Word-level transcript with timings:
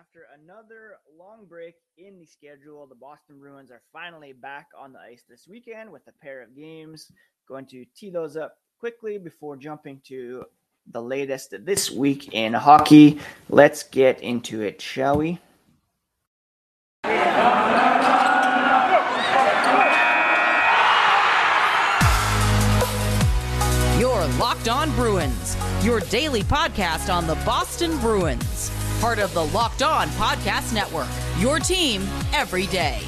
After 0.00 0.20
another 0.42 0.96
long 1.18 1.44
break 1.46 1.74
in 1.98 2.18
the 2.18 2.24
schedule, 2.24 2.86
the 2.86 2.94
Boston 2.94 3.38
Bruins 3.38 3.70
are 3.70 3.82
finally 3.92 4.32
back 4.32 4.68
on 4.78 4.94
the 4.94 4.98
ice 4.98 5.24
this 5.28 5.46
weekend 5.46 5.90
with 5.90 6.00
a 6.08 6.12
pair 6.24 6.40
of 6.40 6.56
games. 6.56 7.12
Going 7.46 7.66
to 7.66 7.84
tee 7.94 8.08
those 8.08 8.34
up 8.34 8.56
quickly 8.78 9.18
before 9.18 9.58
jumping 9.58 10.00
to 10.06 10.46
the 10.90 11.02
latest 11.02 11.54
this 11.66 11.90
week 11.90 12.32
in 12.32 12.54
hockey. 12.54 13.20
Let's 13.50 13.82
get 13.82 14.22
into 14.22 14.62
it, 14.62 14.80
shall 14.80 15.18
we? 15.18 15.38
Your 23.98 24.24
Locked 24.38 24.68
On 24.70 24.90
Bruins, 24.92 25.58
your 25.82 26.00
daily 26.00 26.42
podcast 26.42 27.12
on 27.12 27.26
the 27.26 27.34
Boston 27.44 27.98
Bruins, 27.98 28.70
part 29.00 29.18
of 29.18 29.32
the 29.32 29.46
Locked 29.46 29.82
On 29.82 30.08
Podcast 30.10 30.74
Network. 30.74 31.08
Your 31.38 31.58
team 31.58 32.06
every 32.34 32.66
day. 32.66 33.00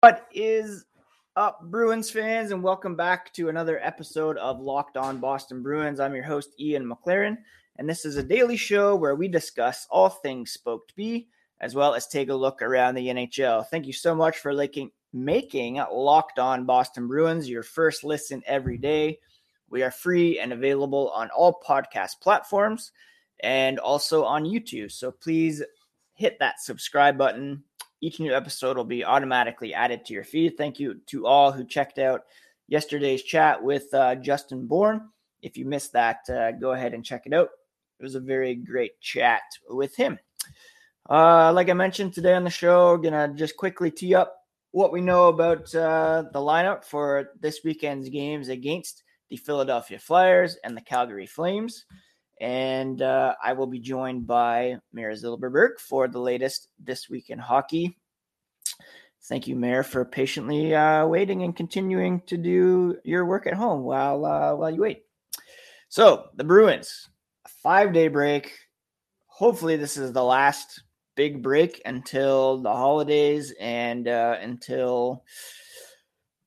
What 0.00 0.28
is 0.34 0.84
up, 1.34 1.62
Bruins 1.62 2.10
fans, 2.10 2.50
and 2.50 2.62
welcome 2.62 2.94
back 2.94 3.32
to 3.32 3.48
another 3.48 3.80
episode 3.82 4.36
of 4.36 4.60
Locked 4.60 4.98
On 4.98 5.18
Boston 5.18 5.62
Bruins. 5.62 5.98
I'm 5.98 6.14
your 6.14 6.24
host, 6.24 6.50
Ian 6.60 6.84
McLaren, 6.84 7.38
and 7.78 7.88
this 7.88 8.04
is 8.04 8.18
a 8.18 8.22
daily 8.22 8.58
show 8.58 8.96
where 8.96 9.14
we 9.14 9.28
discuss 9.28 9.86
all 9.90 10.10
things 10.10 10.50
Spoked 10.50 10.94
B, 10.94 11.28
as 11.58 11.74
well 11.74 11.94
as 11.94 12.06
take 12.06 12.28
a 12.28 12.34
look 12.34 12.60
around 12.60 12.96
the 12.96 13.06
NHL. 13.06 13.66
Thank 13.68 13.86
you 13.86 13.94
so 13.94 14.14
much 14.14 14.36
for 14.36 14.52
liking, 14.52 14.90
making 15.14 15.82
Locked 15.90 16.38
On 16.38 16.66
Boston 16.66 17.08
Bruins 17.08 17.48
your 17.48 17.62
first 17.62 18.04
listen 18.04 18.42
every 18.46 18.76
day. 18.76 19.18
We 19.70 19.82
are 19.82 19.90
free 19.90 20.38
and 20.38 20.52
available 20.52 21.10
on 21.10 21.30
all 21.30 21.60
podcast 21.66 22.20
platforms 22.20 22.92
and 23.42 23.78
also 23.78 24.24
on 24.24 24.44
YouTube. 24.44 24.92
So 24.92 25.10
please 25.10 25.62
hit 26.12 26.38
that 26.40 26.60
subscribe 26.60 27.16
button 27.16 27.64
each 28.04 28.20
new 28.20 28.34
episode 28.34 28.76
will 28.76 28.84
be 28.84 29.02
automatically 29.02 29.72
added 29.72 30.04
to 30.04 30.12
your 30.12 30.24
feed. 30.24 30.58
Thank 30.58 30.78
you 30.78 31.00
to 31.06 31.26
all 31.26 31.50
who 31.50 31.64
checked 31.64 31.98
out 31.98 32.24
yesterday's 32.68 33.22
chat 33.22 33.62
with 33.62 33.92
uh, 33.94 34.16
Justin 34.16 34.66
Bourne. 34.66 35.08
If 35.40 35.56
you 35.56 35.64
missed 35.64 35.94
that, 35.94 36.18
uh, 36.28 36.52
go 36.52 36.72
ahead 36.72 36.92
and 36.92 37.02
check 37.02 37.22
it 37.24 37.32
out. 37.32 37.48
It 37.98 38.02
was 38.02 38.14
a 38.14 38.20
very 38.20 38.56
great 38.56 39.00
chat 39.00 39.40
with 39.70 39.96
him. 39.96 40.18
Uh, 41.08 41.50
like 41.54 41.70
I 41.70 41.72
mentioned 41.72 42.12
today 42.12 42.34
on 42.34 42.44
the 42.44 42.50
show, 42.50 42.98
gonna 42.98 43.32
just 43.34 43.56
quickly 43.56 43.90
tee 43.90 44.14
up 44.14 44.36
what 44.74 44.90
we 44.90 45.00
know 45.00 45.28
about 45.28 45.72
uh, 45.72 46.24
the 46.32 46.40
lineup 46.40 46.84
for 46.84 47.30
this 47.38 47.60
weekend's 47.64 48.08
games 48.08 48.48
against 48.48 49.04
the 49.30 49.36
Philadelphia 49.36 50.00
Flyers 50.00 50.56
and 50.64 50.76
the 50.76 50.80
Calgary 50.80 51.26
Flames. 51.28 51.84
And 52.40 53.00
uh, 53.00 53.36
I 53.40 53.52
will 53.52 53.68
be 53.68 53.78
joined 53.78 54.26
by 54.26 54.78
Mayor 54.92 55.12
Zilberberg 55.12 55.78
for 55.78 56.08
the 56.08 56.18
latest 56.18 56.66
This 56.82 57.08
Week 57.08 57.30
in 57.30 57.38
Hockey. 57.38 57.96
Thank 59.28 59.46
you, 59.46 59.54
Mayor, 59.54 59.84
for 59.84 60.04
patiently 60.04 60.74
uh, 60.74 61.06
waiting 61.06 61.44
and 61.44 61.54
continuing 61.54 62.22
to 62.22 62.36
do 62.36 62.96
your 63.04 63.26
work 63.26 63.46
at 63.46 63.54
home 63.54 63.84
while 63.84 64.24
uh, 64.24 64.56
while 64.56 64.72
you 64.72 64.80
wait. 64.80 65.04
So 65.88 66.30
the 66.34 66.42
Bruins, 66.42 67.08
a 67.46 67.48
five 67.62 67.92
day 67.92 68.08
break. 68.08 68.52
Hopefully, 69.26 69.76
this 69.76 69.96
is 69.96 70.12
the 70.12 70.24
last 70.24 70.82
big 71.16 71.42
break 71.42 71.80
until 71.84 72.58
the 72.58 72.72
holidays 72.72 73.52
and 73.60 74.08
uh, 74.08 74.36
until 74.40 75.24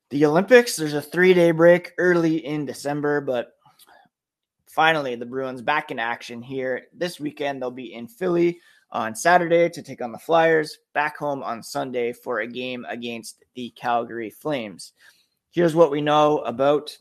the 0.10 0.26
Olympics. 0.26 0.76
There's 0.76 0.94
a 0.94 1.02
three 1.02 1.34
day 1.34 1.52
break 1.52 1.94
early 1.98 2.46
in 2.46 2.66
December, 2.66 3.22
but 3.22 3.54
finally 4.68 5.16
the 5.16 5.26
Bruins 5.26 5.62
back 5.62 5.92
in 5.92 6.00
action 6.00 6.42
here 6.42 6.84
this 6.94 7.20
weekend. 7.20 7.62
They'll 7.62 7.72
be 7.72 7.94
in 7.94 8.08
Philly 8.08 8.60
on 8.92 9.16
Saturday 9.16 9.70
to 9.70 9.82
take 9.82 10.02
on 10.02 10.12
the 10.12 10.20
Flyers, 10.20 10.78
back 10.94 11.18
home 11.18 11.44
on 11.44 11.62
Sunday 11.62 12.14
for 12.14 12.40
a 12.40 12.48
game 12.48 12.86
against 12.88 13.44
the 13.56 13.70
Calgary 13.72 14.30
Flames. 14.30 14.94
Here's 15.52 15.76
what 15.76 15.92
we 15.92 16.02
know 16.02 16.40
about 16.40 16.98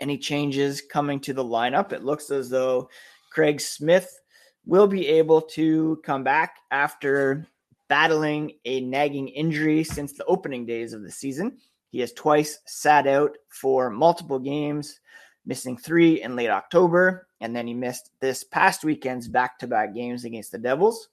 any 0.00 0.18
changes 0.18 0.82
coming 0.82 1.20
to 1.20 1.32
the 1.32 1.44
lineup. 1.44 1.92
It 1.92 2.04
looks 2.04 2.30
as 2.30 2.50
though 2.50 2.90
Craig 3.30 3.60
Smith 3.60 4.20
will 4.64 4.86
be 4.86 5.06
able 5.06 5.40
to 5.40 6.00
come 6.04 6.22
back 6.22 6.56
after 6.70 7.46
battling 7.88 8.52
a 8.64 8.80
nagging 8.80 9.28
injury 9.28 9.84
since 9.84 10.12
the 10.12 10.24
opening 10.24 10.64
days 10.64 10.92
of 10.92 11.02
the 11.02 11.10
season. 11.10 11.58
He 11.90 12.00
has 12.00 12.12
twice 12.12 12.58
sat 12.64 13.06
out 13.06 13.36
for 13.48 13.90
multiple 13.90 14.38
games 14.38 15.00
missing 15.44 15.76
three 15.76 16.22
in 16.22 16.36
late 16.36 16.50
October, 16.50 17.26
and 17.40 17.54
then 17.54 17.66
he 17.66 17.74
missed 17.74 18.10
this 18.20 18.44
past 18.44 18.84
weekend's 18.84 19.28
back 19.28 19.58
to 19.58 19.66
back 19.66 19.94
games 19.94 20.24
against 20.24 20.52
the 20.52 20.58
Devils. 20.58 21.08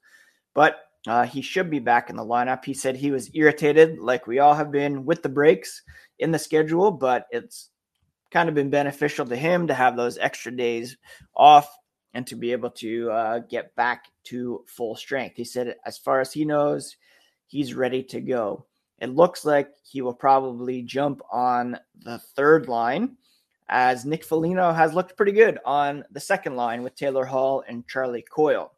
But 0.54 0.80
uh, 1.06 1.24
he 1.24 1.42
should 1.42 1.70
be 1.70 1.78
back 1.78 2.10
in 2.10 2.16
the 2.16 2.24
lineup. 2.24 2.64
He 2.64 2.74
said 2.74 2.96
he 2.96 3.10
was 3.10 3.30
irritated, 3.34 3.98
like 3.98 4.26
we 4.26 4.38
all 4.38 4.54
have 4.54 4.70
been, 4.70 5.04
with 5.04 5.22
the 5.22 5.28
breaks 5.28 5.82
in 6.18 6.30
the 6.30 6.38
schedule, 6.38 6.90
but 6.90 7.26
it's 7.30 7.70
kind 8.30 8.48
of 8.48 8.54
been 8.54 8.70
beneficial 8.70 9.26
to 9.26 9.36
him 9.36 9.66
to 9.66 9.74
have 9.74 9.96
those 9.96 10.18
extra 10.18 10.52
days 10.52 10.96
off 11.34 11.68
and 12.14 12.26
to 12.26 12.34
be 12.34 12.52
able 12.52 12.70
to 12.70 13.10
uh, 13.10 13.38
get 13.38 13.74
back 13.76 14.06
to 14.24 14.64
full 14.66 14.96
strength. 14.96 15.36
He 15.36 15.44
said, 15.44 15.76
as 15.86 15.98
far 15.98 16.20
as 16.20 16.32
he 16.32 16.44
knows, 16.44 16.96
he's 17.46 17.74
ready 17.74 18.02
to 18.04 18.20
go. 18.20 18.66
It 18.98 19.14
looks 19.14 19.44
like 19.44 19.70
he 19.82 20.02
will 20.02 20.14
probably 20.14 20.82
jump 20.82 21.22
on 21.32 21.78
the 22.02 22.18
third 22.18 22.68
line 22.68 23.16
as 23.68 24.04
Nick 24.04 24.24
Foligno 24.24 24.72
has 24.72 24.92
looked 24.92 25.16
pretty 25.16 25.32
good 25.32 25.58
on 25.64 26.04
the 26.10 26.20
second 26.20 26.56
line 26.56 26.82
with 26.82 26.96
Taylor 26.96 27.24
Hall 27.24 27.62
and 27.66 27.86
Charlie 27.86 28.24
Coyle. 28.28 28.72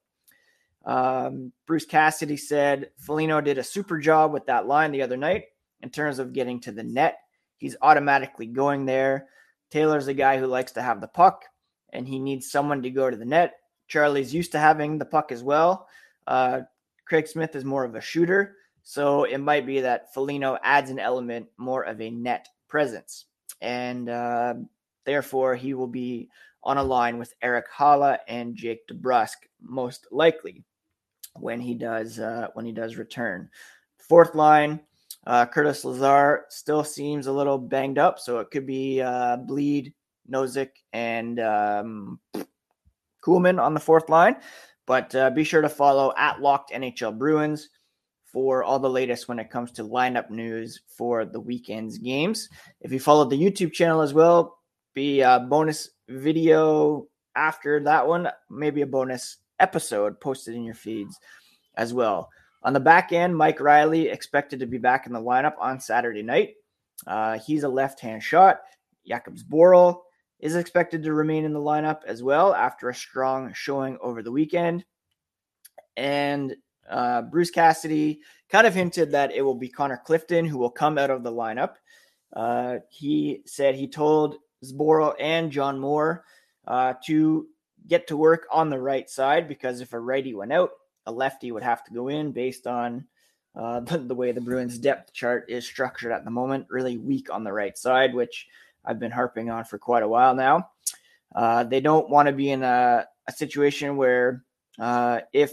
Um, 0.84 1.52
Bruce 1.66 1.86
Cassidy 1.86 2.36
said 2.36 2.90
Foligno 2.98 3.40
did 3.40 3.58
a 3.58 3.64
super 3.64 3.98
job 3.98 4.32
with 4.32 4.46
that 4.46 4.66
line 4.66 4.92
the 4.92 5.02
other 5.02 5.16
night 5.16 5.44
in 5.80 5.90
terms 5.90 6.18
of 6.18 6.32
getting 6.32 6.60
to 6.60 6.72
the 6.72 6.82
net. 6.82 7.18
He's 7.56 7.76
automatically 7.80 8.46
going 8.46 8.84
there. 8.84 9.28
Taylor's 9.70 10.08
a 10.08 10.14
guy 10.14 10.38
who 10.38 10.46
likes 10.46 10.72
to 10.72 10.82
have 10.82 11.00
the 11.00 11.08
puck 11.08 11.44
and 11.92 12.06
he 12.06 12.18
needs 12.18 12.50
someone 12.50 12.82
to 12.82 12.90
go 12.90 13.10
to 13.10 13.16
the 13.16 13.24
net. 13.24 13.54
Charlie's 13.88 14.34
used 14.34 14.52
to 14.52 14.58
having 14.58 14.98
the 14.98 15.04
puck 15.04 15.32
as 15.32 15.42
well. 15.42 15.88
Uh, 16.26 16.60
Craig 17.06 17.26
Smith 17.26 17.54
is 17.56 17.64
more 17.64 17.84
of 17.84 17.94
a 17.94 18.00
shooter. 18.00 18.56
So 18.84 19.24
it 19.24 19.38
might 19.38 19.66
be 19.66 19.80
that 19.80 20.12
Foligno 20.12 20.58
adds 20.62 20.90
an 20.90 20.98
element 20.98 21.46
more 21.56 21.84
of 21.84 22.00
a 22.00 22.10
net 22.10 22.48
presence. 22.68 23.26
And 23.60 24.08
uh, 24.08 24.54
Therefore, 25.04 25.54
he 25.54 25.74
will 25.74 25.88
be 25.88 26.28
on 26.62 26.78
a 26.78 26.82
line 26.82 27.18
with 27.18 27.34
Erik 27.42 27.66
Haula 27.76 28.18
and 28.28 28.54
Jake 28.54 28.86
DeBrusk 28.88 29.36
most 29.60 30.06
likely 30.10 30.64
when 31.40 31.60
he 31.60 31.74
does 31.74 32.18
uh, 32.18 32.48
when 32.54 32.64
he 32.64 32.72
does 32.72 32.96
return. 32.96 33.48
Fourth 33.98 34.34
line, 34.34 34.80
uh, 35.26 35.46
Curtis 35.46 35.84
Lazar 35.84 36.44
still 36.50 36.84
seems 36.84 37.26
a 37.26 37.32
little 37.32 37.58
banged 37.58 37.98
up, 37.98 38.18
so 38.18 38.38
it 38.38 38.50
could 38.50 38.66
be 38.66 39.00
uh, 39.00 39.38
Blidh, 39.38 39.92
Nosek, 40.30 40.70
and 40.92 41.38
um, 41.40 42.20
Kuhlman 43.24 43.62
on 43.62 43.74
the 43.74 43.80
fourth 43.80 44.08
line. 44.08 44.36
But 44.86 45.14
uh, 45.14 45.30
be 45.30 45.44
sure 45.44 45.62
to 45.62 45.68
follow 45.68 46.12
at 46.16 46.40
Locked 46.40 46.72
NHL 46.72 47.16
Bruins 47.16 47.68
for 48.26 48.64
all 48.64 48.78
the 48.78 48.90
latest 48.90 49.28
when 49.28 49.38
it 49.38 49.50
comes 49.50 49.70
to 49.72 49.84
lineup 49.84 50.30
news 50.30 50.80
for 50.96 51.24
the 51.24 51.40
weekend's 51.40 51.98
games. 51.98 52.48
If 52.80 52.92
you 52.92 52.98
follow 52.98 53.24
the 53.24 53.40
YouTube 53.40 53.72
channel 53.72 54.00
as 54.00 54.14
well, 54.14 54.58
be 54.94 55.20
a 55.20 55.38
bonus 55.38 55.90
video 56.08 57.06
after 57.36 57.80
that 57.84 58.06
one, 58.06 58.28
maybe 58.50 58.82
a 58.82 58.86
bonus 58.86 59.38
episode 59.60 60.20
posted 60.20 60.54
in 60.54 60.64
your 60.64 60.74
feeds 60.74 61.18
as 61.76 61.94
well. 61.94 62.28
On 62.64 62.72
the 62.72 62.80
back 62.80 63.12
end, 63.12 63.36
Mike 63.36 63.60
Reilly 63.60 64.08
expected 64.08 64.60
to 64.60 64.66
be 64.66 64.78
back 64.78 65.06
in 65.06 65.12
the 65.12 65.20
lineup 65.20 65.54
on 65.58 65.80
Saturday 65.80 66.22
night. 66.22 66.54
Uh, 67.06 67.38
he's 67.38 67.64
a 67.64 67.68
left 67.68 68.00
hand 68.00 68.22
shot. 68.22 68.60
Jakub 69.08 69.42
Zboril 69.42 70.00
is 70.42 70.56
expected 70.56 71.04
to 71.04 71.14
remain 71.14 71.44
in 71.44 71.52
the 71.52 71.60
lineup 71.60 72.00
as 72.04 72.22
well 72.22 72.52
after 72.52 72.88
a 72.88 72.94
strong 72.94 73.52
showing 73.54 73.96
over 74.02 74.22
the 74.22 74.32
weekend. 74.32 74.84
And 75.96 76.56
uh, 76.90 77.22
Bruce 77.22 77.50
Cassidy 77.50 78.20
kind 78.50 78.66
of 78.66 78.74
hinted 78.74 79.12
that 79.12 79.32
it 79.32 79.42
will 79.42 79.54
be 79.54 79.68
Connor 79.68 80.02
Clifton 80.04 80.44
who 80.44 80.58
will 80.58 80.70
come 80.70 80.98
out 80.98 81.10
of 81.10 81.22
the 81.22 81.30
lineup. 81.30 81.74
Uh, 82.34 82.78
he 82.90 83.42
said 83.46 83.76
he 83.76 83.86
told 83.86 84.36
Zboril 84.64 85.14
and 85.20 85.52
John 85.52 85.78
Moore 85.78 86.24
uh, 86.66 86.94
to 87.06 87.46
get 87.86 88.08
to 88.08 88.16
work 88.16 88.46
on 88.50 88.68
the 88.68 88.80
right 88.80 89.08
side 89.08 89.48
because 89.48 89.80
if 89.80 89.92
a 89.92 90.00
righty 90.00 90.34
went 90.34 90.52
out, 90.52 90.70
a 91.06 91.12
lefty 91.12 91.52
would 91.52 91.62
have 91.62 91.84
to 91.84 91.92
go 91.92 92.08
in 92.08 92.32
based 92.32 92.66
on 92.66 93.06
uh, 93.54 93.80
the, 93.80 93.98
the, 93.98 94.14
way 94.14 94.32
the 94.32 94.40
Bruins 94.40 94.76
depth 94.76 95.12
chart 95.12 95.44
is 95.48 95.64
structured 95.64 96.10
at 96.10 96.24
the 96.24 96.30
moment. 96.30 96.66
Really 96.68 96.98
weak 96.98 97.32
on 97.32 97.44
the 97.44 97.52
right 97.52 97.78
side, 97.78 98.12
which 98.12 98.48
I've 98.84 98.98
been 98.98 99.10
harping 99.10 99.50
on 99.50 99.64
for 99.64 99.78
quite 99.78 100.02
a 100.02 100.08
while 100.08 100.34
now. 100.34 100.70
Uh, 101.34 101.64
they 101.64 101.80
don't 101.80 102.10
want 102.10 102.26
to 102.26 102.32
be 102.32 102.50
in 102.50 102.62
a, 102.62 103.06
a 103.26 103.32
situation 103.32 103.96
where 103.96 104.44
uh, 104.78 105.20
if 105.32 105.52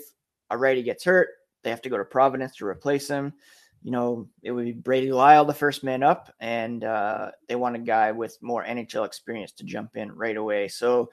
a 0.49 0.57
righty 0.57 0.83
gets 0.83 1.03
hurt, 1.03 1.29
they 1.63 1.69
have 1.69 1.81
to 1.83 1.89
go 1.89 1.97
to 1.97 2.05
Providence 2.05 2.55
to 2.57 2.65
replace 2.65 3.07
him. 3.07 3.33
you 3.83 3.91
know, 3.91 4.27
it 4.43 4.51
would 4.51 4.65
be 4.65 4.71
Brady 4.73 5.11
Lyle, 5.11 5.45
the 5.45 5.53
first 5.53 5.83
man 5.83 6.03
up, 6.03 6.33
and 6.39 6.83
uh, 6.83 7.31
they 7.47 7.55
want 7.55 7.75
a 7.75 7.79
guy 7.79 8.11
with 8.11 8.37
more 8.41 8.65
NHL 8.65 9.05
experience 9.05 9.51
to 9.53 9.63
jump 9.63 9.95
in 9.95 10.11
right 10.11 10.37
away. 10.37 10.67
So 10.67 11.11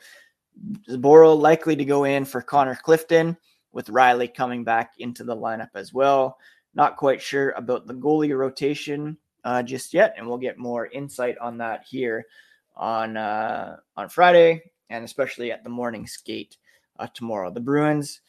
Zboril 0.89 1.39
likely 1.39 1.77
to 1.77 1.85
go 1.85 2.05
in 2.05 2.25
for 2.25 2.43
Connor 2.43 2.75
Clifton, 2.77 3.37
with 3.73 3.91
Reilly 3.91 4.27
coming 4.27 4.65
back 4.65 4.95
into 4.99 5.23
the 5.23 5.37
lineup 5.37 5.69
as 5.75 5.93
well. 5.93 6.39
Not 6.75 6.97
quite 6.97 7.21
sure 7.21 7.51
about 7.51 7.87
the 7.87 7.95
goalie 7.95 8.37
rotation 8.37 9.19
uh, 9.47 9.63
just 9.63 9.95
yet, 9.95 10.13
and 10.19 10.27
we'll 10.27 10.39
get 10.39 10.59
more 10.59 10.87
insight 10.87 11.39
on 11.39 11.57
that 11.59 11.85
here 11.89 12.27
on 12.75 13.17
uh, 13.17 13.77
on 13.97 14.09
Friday, 14.09 14.61
and 14.91 15.05
especially 15.05 15.53
at 15.53 15.63
the 15.63 15.71
morning 15.71 16.05
skate 16.05 16.57
uh, 16.99 17.07
tomorrow. 17.15 17.53
The 17.53 17.61
Bruins 17.61 18.23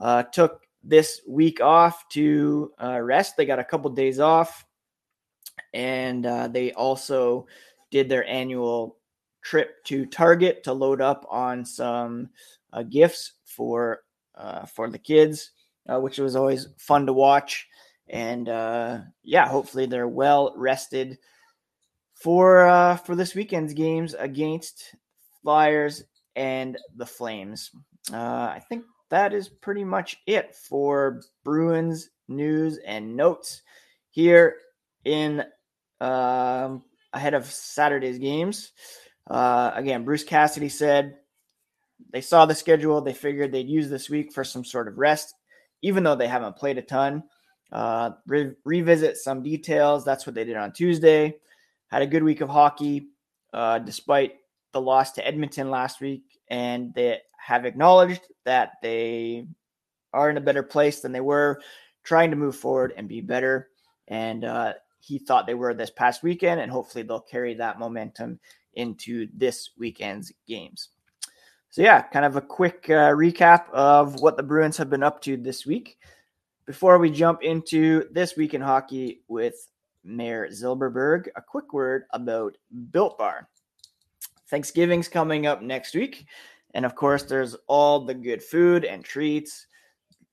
uh, 0.00 0.22
took 0.22 0.62
this 0.82 1.20
week 1.28 1.60
off 1.60 2.08
to 2.12 2.72
uh, 2.82 2.98
rest. 3.00 3.36
They 3.36 3.44
got 3.44 3.58
a 3.58 3.64
couple 3.64 3.90
days 3.90 4.18
off, 4.18 4.64
and 5.74 6.24
uh, 6.24 6.48
they 6.48 6.72
also 6.72 7.46
did 7.90 8.08
their 8.08 8.26
annual 8.26 8.96
trip 9.42 9.84
to 9.84 10.06
Target 10.06 10.64
to 10.64 10.72
load 10.72 11.02
up 11.02 11.26
on 11.28 11.66
some 11.66 12.30
gifts 12.88 13.32
for 13.44 14.04
for 14.74 14.88
the 14.88 14.98
kids, 14.98 15.50
which 15.86 16.16
was 16.16 16.34
always 16.34 16.68
fun 16.78 17.04
to 17.04 17.12
watch. 17.12 17.68
And 18.12 18.48
uh, 18.48 18.98
yeah, 19.24 19.48
hopefully 19.48 19.86
they're 19.86 20.06
well 20.06 20.52
rested 20.56 21.18
for 22.14 22.66
uh, 22.66 22.96
for 22.96 23.16
this 23.16 23.34
weekend's 23.34 23.72
games 23.72 24.14
against 24.14 24.94
Flyers 25.42 26.04
and 26.36 26.76
the 26.94 27.06
Flames. 27.06 27.70
Uh, 28.12 28.16
I 28.16 28.62
think 28.68 28.84
that 29.10 29.32
is 29.32 29.48
pretty 29.48 29.84
much 29.84 30.18
it 30.26 30.54
for 30.54 31.22
Bruins 31.42 32.10
news 32.28 32.78
and 32.86 33.16
notes 33.16 33.62
here 34.10 34.56
in 35.04 35.42
um, 36.00 36.82
ahead 37.12 37.34
of 37.34 37.46
Saturday's 37.46 38.18
games. 38.18 38.72
Uh, 39.30 39.70
again, 39.74 40.04
Bruce 40.04 40.24
Cassidy 40.24 40.68
said 40.68 41.16
they 42.12 42.20
saw 42.20 42.44
the 42.44 42.54
schedule. 42.54 43.00
They 43.00 43.14
figured 43.14 43.52
they'd 43.52 43.68
use 43.68 43.88
this 43.88 44.10
week 44.10 44.32
for 44.32 44.44
some 44.44 44.64
sort 44.64 44.88
of 44.88 44.98
rest, 44.98 45.34
even 45.82 46.02
though 46.02 46.16
they 46.16 46.28
haven't 46.28 46.56
played 46.56 46.78
a 46.78 46.82
ton. 46.82 47.22
Uh, 47.72 48.10
re- 48.26 48.52
revisit 48.64 49.16
some 49.16 49.42
details. 49.42 50.04
That's 50.04 50.26
what 50.26 50.34
they 50.34 50.44
did 50.44 50.56
on 50.56 50.72
Tuesday. 50.72 51.36
Had 51.88 52.02
a 52.02 52.06
good 52.06 52.22
week 52.22 52.42
of 52.42 52.48
hockey, 52.48 53.08
uh, 53.52 53.78
despite 53.78 54.34
the 54.72 54.80
loss 54.80 55.12
to 55.12 55.26
Edmonton 55.26 55.70
last 55.70 56.00
week, 56.00 56.22
and 56.48 56.94
they 56.94 57.18
have 57.38 57.64
acknowledged 57.64 58.22
that 58.44 58.72
they 58.82 59.46
are 60.12 60.30
in 60.30 60.36
a 60.36 60.40
better 60.40 60.62
place 60.62 61.00
than 61.00 61.12
they 61.12 61.20
were, 61.20 61.60
trying 62.04 62.30
to 62.30 62.36
move 62.36 62.56
forward 62.56 62.92
and 62.96 63.08
be 63.08 63.20
better. 63.20 63.68
And 64.08 64.44
uh, 64.44 64.74
he 65.00 65.18
thought 65.18 65.46
they 65.46 65.54
were 65.54 65.74
this 65.74 65.90
past 65.90 66.22
weekend, 66.22 66.60
and 66.60 66.70
hopefully 66.70 67.04
they'll 67.04 67.20
carry 67.20 67.54
that 67.54 67.78
momentum 67.78 68.38
into 68.74 69.28
this 69.34 69.70
weekend's 69.78 70.32
games. 70.46 70.90
So, 71.70 71.80
yeah, 71.80 72.02
kind 72.02 72.26
of 72.26 72.36
a 72.36 72.42
quick 72.42 72.84
uh, 72.88 73.12
recap 73.12 73.70
of 73.70 74.20
what 74.20 74.36
the 74.36 74.42
Bruins 74.42 74.76
have 74.76 74.90
been 74.90 75.02
up 75.02 75.22
to 75.22 75.36
this 75.36 75.64
week. 75.64 75.96
Before 76.64 76.98
we 76.98 77.10
jump 77.10 77.42
into 77.42 78.04
this 78.12 78.36
week 78.36 78.54
in 78.54 78.60
hockey 78.60 79.22
with 79.26 79.68
Mayor 80.04 80.48
Zilberberg, 80.48 81.26
a 81.34 81.42
quick 81.42 81.72
word 81.72 82.04
about 82.12 82.56
Built 82.92 83.18
Bar. 83.18 83.48
Thanksgiving's 84.48 85.08
coming 85.08 85.44
up 85.44 85.60
next 85.60 85.92
week, 85.92 86.26
and 86.74 86.86
of 86.86 86.94
course, 86.94 87.24
there's 87.24 87.56
all 87.66 88.04
the 88.04 88.14
good 88.14 88.40
food 88.40 88.84
and 88.84 89.04
treats 89.04 89.66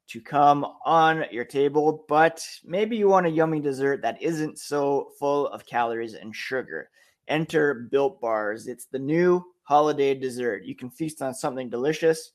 to 0.09 0.21
come 0.21 0.67
on 0.85 1.25
your 1.31 1.45
table, 1.45 2.05
but 2.07 2.45
maybe 2.63 2.95
you 2.95 3.07
want 3.07 3.25
a 3.25 3.31
yummy 3.31 3.59
dessert 3.59 4.03
that 4.03 4.21
isn't 4.21 4.59
so 4.59 5.09
full 5.17 5.47
of 5.47 5.65
calories 5.65 6.13
and 6.13 6.35
sugar. 6.35 6.91
Enter 7.27 7.87
Built 7.89 8.21
Bars. 8.21 8.67
It's 8.67 8.85
the 8.85 8.99
new 8.99 9.43
holiday 9.63 10.13
dessert. 10.13 10.63
You 10.63 10.75
can 10.75 10.91
feast 10.91 11.23
on 11.23 11.33
something 11.33 11.71
delicious 11.71 12.33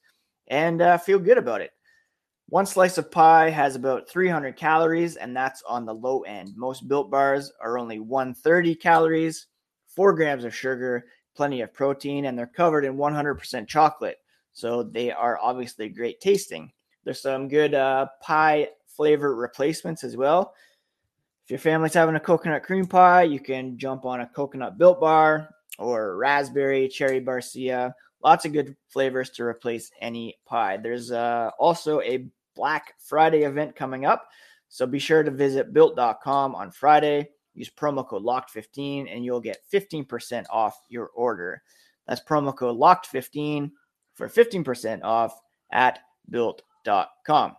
and 0.48 0.82
uh, 0.82 0.98
feel 0.98 1.20
good 1.20 1.38
about 1.38 1.60
it. 1.60 1.70
One 2.48 2.66
slice 2.66 2.98
of 2.98 3.10
pie 3.10 3.50
has 3.50 3.74
about 3.74 4.08
300 4.08 4.56
calories, 4.56 5.16
and 5.16 5.34
that's 5.34 5.62
on 5.62 5.86
the 5.86 5.94
low 5.94 6.20
end. 6.22 6.52
Most 6.56 6.86
Built 6.86 7.10
Bars 7.10 7.50
are 7.60 7.78
only 7.78 7.98
130 7.98 8.74
calories, 8.76 9.46
4 9.88 10.12
grams 10.12 10.44
of 10.44 10.54
sugar, 10.54 11.06
plenty 11.34 11.62
of 11.62 11.72
protein, 11.72 12.26
and 12.26 12.38
they're 12.38 12.46
covered 12.46 12.84
in 12.84 12.96
100% 12.96 13.66
chocolate. 13.66 14.18
So 14.52 14.82
they 14.82 15.10
are 15.10 15.38
obviously 15.42 15.88
great 15.88 16.20
tasting. 16.20 16.70
There's 17.04 17.20
some 17.20 17.48
good 17.48 17.74
uh, 17.74 18.06
pie 18.22 18.68
flavor 18.86 19.34
replacements 19.34 20.04
as 20.04 20.16
well. 20.16 20.54
If 21.44 21.50
your 21.50 21.58
family's 21.58 21.94
having 21.94 22.14
a 22.14 22.20
coconut 22.20 22.62
cream 22.62 22.86
pie, 22.86 23.24
you 23.24 23.40
can 23.40 23.76
jump 23.76 24.04
on 24.04 24.20
a 24.20 24.26
coconut 24.26 24.78
built 24.78 25.00
bar 25.00 25.50
or 25.78 26.16
raspberry, 26.16 26.88
cherry 26.88 27.20
barcia. 27.20 27.92
Lots 28.22 28.46
of 28.46 28.52
good 28.52 28.76
flavors 28.88 29.28
to 29.30 29.44
replace 29.44 29.90
any 30.00 30.38
pie. 30.46 30.78
There's 30.78 31.10
uh, 31.10 31.50
also 31.58 32.00
a 32.00 32.26
Black 32.54 32.94
Friday 32.98 33.42
event 33.42 33.76
coming 33.76 34.04
up. 34.04 34.28
So 34.68 34.86
be 34.86 34.98
sure 34.98 35.22
to 35.22 35.30
visit 35.30 35.72
built.com 35.72 36.54
on 36.54 36.70
Friday 36.70 37.28
Use 37.54 37.70
promo 37.70 38.06
code 38.06 38.24
LOCKED15 38.24 39.14
and 39.14 39.24
you'll 39.24 39.40
get 39.40 39.62
15% 39.72 40.44
off 40.50 40.80
your 40.88 41.10
order. 41.14 41.62
That's 42.06 42.20
promo 42.20 42.54
code 42.54 42.78
LOCKED15 42.78 43.70
for 44.14 44.28
15% 44.28 45.02
off 45.02 45.40
at 45.70 46.00
built.com. 46.28 47.56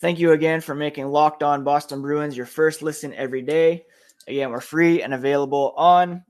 Thank 0.00 0.18
you 0.18 0.32
again 0.32 0.60
for 0.60 0.74
making 0.74 1.06
Locked 1.06 1.42
On 1.42 1.62
Boston 1.62 2.02
Bruins 2.02 2.36
your 2.36 2.46
first 2.46 2.82
listen 2.82 3.14
every 3.14 3.42
day. 3.42 3.84
Again, 4.26 4.50
we're 4.50 4.60
free 4.60 5.02
and 5.02 5.14
available 5.14 5.72
on 5.76 6.24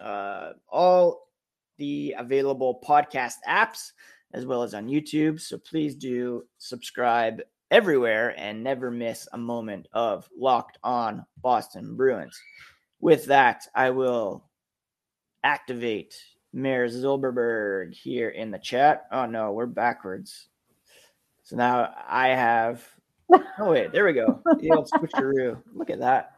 uh, 0.00 0.52
all 0.68 1.28
the 1.76 2.14
available 2.18 2.80
podcast 2.86 3.34
apps 3.46 3.92
as 4.32 4.46
well 4.46 4.62
as 4.62 4.74
on 4.74 4.88
YouTube. 4.88 5.40
So 5.40 5.58
please 5.58 5.94
do 5.94 6.44
subscribe 6.58 7.42
everywhere 7.70 8.34
and 8.36 8.62
never 8.62 8.90
miss 8.90 9.28
a 9.32 9.38
moment 9.38 9.86
of 9.92 10.28
locked 10.36 10.78
on 10.82 11.24
Boston 11.40 11.96
Bruins. 11.96 12.38
With 13.00 13.26
that, 13.26 13.66
I 13.74 13.90
will 13.90 14.44
activate 15.42 16.14
Mayor 16.52 16.88
Zilberberg 16.88 17.94
here 17.94 18.30
in 18.30 18.50
the 18.50 18.58
chat. 18.58 19.06
Oh 19.12 19.26
no, 19.26 19.52
we're 19.52 19.66
backwards. 19.66 20.48
So 21.44 21.56
now 21.56 21.94
I 22.08 22.28
have. 22.28 22.84
Oh 23.58 23.70
wait, 23.70 23.92
there 23.92 24.04
we 24.04 24.12
go. 24.12 24.42
The 24.58 24.72
old 24.72 24.90
switcheroo. 24.90 25.62
Look 25.74 25.90
at 25.90 26.00
that. 26.00 26.36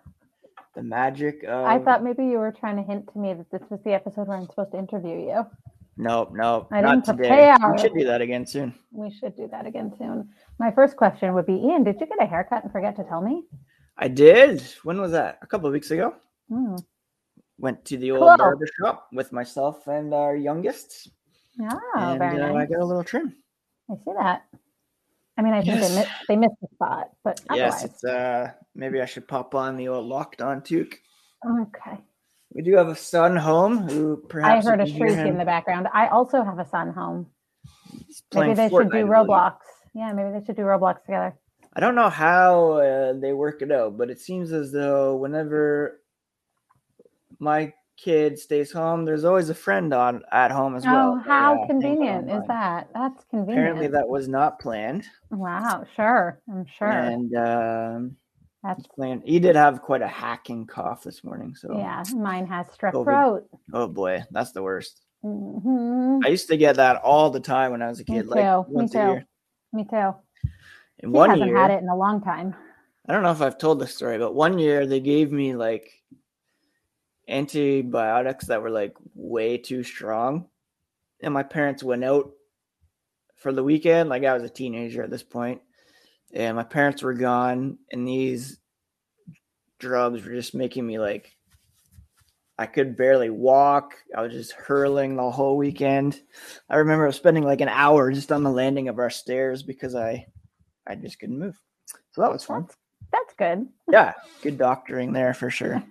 The 0.75 0.83
magic 0.83 1.43
of. 1.45 1.65
I 1.67 1.79
thought 1.79 2.05
maybe 2.05 2.25
you 2.25 2.39
were 2.39 2.53
trying 2.53 2.77
to 2.77 2.83
hint 2.83 3.11
to 3.13 3.19
me 3.19 3.35
that 3.35 3.51
this 3.51 3.63
was 3.71 3.81
the 3.85 3.93
episode 3.93 4.29
where 4.29 4.37
I'm 4.37 4.47
supposed 4.47 4.73
to 4.73 4.79
interview 4.79 5.19
you. 5.19 5.47
Nope, 5.97 6.31
nope. 6.33 6.69
I 6.73 6.81
didn't 6.81 7.05
today. 7.05 7.17
prepare. 7.29 7.73
We 7.73 7.79
should 7.79 7.95
do 7.95 8.05
that 8.07 8.21
again 8.23 8.47
soon. 8.47 8.75
We 8.93 9.11
should 9.11 9.37
do 9.37 9.47
that 9.49 9.67
again 9.67 9.93
soon. 9.99 10.29
My 10.59 10.71
first 10.71 10.97
question 10.97 11.35
would 11.35 11.47
be 11.47 11.55
Ian, 11.55 11.85
did 11.85 12.01
you 12.01 12.07
get 12.07 12.17
a 12.21 12.27
haircut 12.27 12.63
and 12.65 12.73
forget 12.73 12.97
to 12.97 13.05
tell 13.05 13.21
me? 13.21 13.45
I 13.99 14.09
did. 14.09 14.63
When 14.85 15.01
was 15.01 15.13
that? 15.13 15.39
A 15.43 15.47
couple 15.47 15.67
of 15.67 15.73
weeks 15.75 15.91
ago. 15.91 16.15
Hmm. 16.49 16.77
Went 17.59 17.85
to 17.87 17.97
the 17.99 18.11
old 18.13 18.21
Cool. 18.21 18.37
barber 18.39 18.67
shop 18.81 19.09
with 19.13 19.33
myself 19.33 19.87
and 19.87 20.13
our 20.15 20.35
youngest, 20.35 21.11
Oh, 21.61 21.79
and 21.97 22.19
very 22.19 22.41
uh, 22.41 22.55
I 22.55 22.65
got 22.67 22.81
a 22.81 22.85
little 22.85 23.05
trim. 23.05 23.37
I 23.91 23.95
see 23.97 24.13
that. 24.19 24.45
I 25.37 25.43
mean, 25.43 25.53
I 25.53 25.61
think 25.63 25.77
Yes. 25.79 25.89
they, 25.91 25.95
missed, 25.97 26.11
they 26.29 26.37
missed 26.37 26.55
the 26.63 26.69
spot, 26.75 27.11
but 27.23 27.41
Yes, 27.55 27.85
it's 27.85 28.03
uh 28.05 28.51
maybe 28.75 29.01
I 29.03 29.05
should 29.05 29.29
pop 29.29 29.55
on 29.55 29.77
the 29.77 29.89
old 29.89 30.07
locked 30.07 30.41
on 30.41 30.63
toque. 30.63 30.99
Okay. 31.47 31.99
We 32.55 32.63
do 32.63 32.77
have 32.77 32.89
a 32.89 32.97
son 32.97 33.37
home 33.37 33.89
who 33.89 34.17
perhaps. 34.29 34.67
I 34.67 34.71
heard 34.71 34.81
a 34.81 34.87
shriek 34.87 35.19
in 35.19 35.39
the 35.39 35.45
background. 35.45 35.89
I 35.93 36.09
also 36.09 36.45
have 36.45 36.59
a 36.59 36.69
son 36.69 36.93
home. 36.93 37.27
Maybe 38.35 38.55
they 38.55 38.69
should 38.69 38.91
do 38.91 39.07
Roblox. 39.07 39.57
Yeah, 39.95 40.13
maybe 40.13 40.39
they 40.39 40.45
should 40.45 40.57
do 40.57 40.63
Roblox 40.63 41.05
together. 41.05 41.35
I 41.75 41.81
don't 41.81 41.95
know 41.95 42.11
how 42.11 42.73
uh, 42.73 43.13
they 43.15 43.33
work 43.33 43.63
it 43.63 43.73
out, 43.73 43.97
but 43.97 44.11
it 44.11 44.21
seems 44.21 44.53
as 44.53 44.73
though 44.73 45.17
whenever 45.17 46.01
my 47.39 47.73
kid 47.97 48.39
stays 48.39 48.71
home, 48.73 49.05
there's 49.05 49.25
always 49.25 49.49
a 49.49 49.55
friend 49.55 49.95
on 49.95 50.23
at 50.31 50.51
home 50.51 50.77
as 50.77 50.85
well. 50.85 51.15
oh, 51.17 51.23
how 51.27 51.61
Yeah, 51.61 51.67
convenient 51.67 52.31
is 52.31 52.43
that? 52.49 52.89
That's 52.95 53.25
convenient. 53.25 53.59
Apparently, 53.59 53.87
that 53.89 54.09
was 54.09 54.29
not 54.29 54.61
planned. 54.61 55.05
Wow, 55.31 55.85
sure. 55.97 56.41
I'm 56.51 56.67
sure. 56.79 56.89
And 56.89 57.35
um, 57.37 58.17
That's 58.63 58.87
playing. 58.87 59.23
He 59.25 59.41
did 59.41 59.57
have 59.57 59.83
quite 59.83 60.03
a 60.03 60.09
hacking 60.09 60.67
cough 60.67 61.03
this 61.03 61.25
morning. 61.25 61.55
So, 61.55 61.77
yeah, 61.77 62.03
mine 62.15 62.47
has 62.47 62.67
strep 62.69 62.93
COVID. 62.93 63.05
throat. 63.05 63.49
oh 63.73 63.89
boy, 63.89 64.25
that's 64.31 64.53
the 64.53 64.63
worst. 64.63 65.03
Mm-hmm. 65.25 66.25
I 66.25 66.29
used 66.29 66.49
to 66.49 66.57
get 66.57 66.77
that 66.77 66.97
all 66.97 67.31
the 67.31 67.41
time 67.41 67.73
when 67.73 67.83
I 67.83 67.89
was 67.89 68.01
a 68.01 68.05
Me 68.09 68.19
kid, 68.19 68.27
like 68.27 68.43
too, 68.43 68.65
me 68.69 68.89
too. 68.89 69.21
Me 69.73 69.85
too. 69.85 70.15
He 70.99 71.07
one 71.07 71.31
hasn't 71.31 71.49
year, 71.49 71.57
had 71.57 71.71
it 71.71 71.83
in 71.83 71.89
a 71.89 71.97
long 71.97 72.23
time. 72.23 72.55
I 73.09 73.13
don't 73.13 73.23
know 73.23 73.33
if 73.33 73.43
I've 73.43 73.59
told 73.59 73.81
this 73.81 73.95
story, 73.95 74.19
but 74.19 74.35
one 74.35 74.59
year 74.59 74.87
they 74.87 75.01
gave 75.01 75.33
me 75.33 75.55
like 75.57 75.91
antibiotics 77.29 78.47
that 78.47 78.63
were 78.63 78.71
like 78.71 78.95
way 79.15 79.59
too 79.59 79.83
strong. 79.83 80.47
And 81.21 81.35
my 81.35 81.43
parents 81.43 81.83
went 81.83 82.05
out 82.05 82.31
for 83.37 83.53
the 83.53 83.65
weekend. 83.65 84.09
Like 84.09 84.25
I 84.25 84.35
was 84.35 84.43
a 84.45 84.49
teenager 84.49 85.03
at 85.03 85.11
this 85.11 85.23
point, 85.23 85.61
And 86.35 86.57
my 86.57 86.63
parents 86.63 87.03
were 87.03 87.15
gone, 87.15 87.79
and 87.91 88.09
these 88.09 88.59
drugs 89.79 90.25
were 90.25 90.33
just 90.33 90.55
making 90.55 90.87
me 90.87 90.99
like 90.99 91.37
I 92.59 92.67
could 92.67 92.97
barely 92.97 93.31
walk. 93.31 93.95
I 94.17 94.23
was 94.23 94.33
just 94.33 94.53
hurling 94.53 95.17
the 95.17 95.31
whole 95.31 95.57
weekend. 95.57 96.21
I 96.71 96.77
remember 96.77 97.11
spending 97.11 97.43
like 97.43 97.61
an 97.61 97.69
hour 97.69 98.13
just 98.13 98.31
on 98.31 98.45
the 98.45 98.51
landing 98.51 98.89
of 98.89 98.99
our 98.99 99.11
stairs 99.11 99.63
because 99.63 99.95
I 99.95 100.27
I 100.87 100.95
just 100.95 101.19
couldn't 101.19 101.39
move. 101.39 101.61
So 102.13 102.23
that 102.23 102.33
was 102.33 102.45
fun. 102.45 102.63
That's, 102.63 102.77
that's 103.11 103.35
good. 103.35 103.67
Yeah, 103.91 104.13
good 104.43 104.59
doctoring 104.59 105.13
there 105.13 105.35
for 105.35 105.51
sure. 105.51 105.83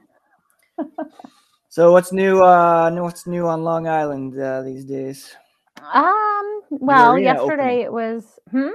so 1.70 1.92
what's 1.92 2.14
new 2.14 2.42
uh 2.42 2.92
what's 2.92 3.28
new 3.28 3.48
on 3.48 3.64
Long 3.64 3.88
Island 3.88 4.40
uh, 4.40 4.62
these 4.62 4.86
days? 4.86 5.36
Um. 5.94 6.62
Well, 6.70 7.18
yesterday 7.18 7.82
it 7.82 7.92
was. 7.92 8.40
Hmm. 8.52 8.70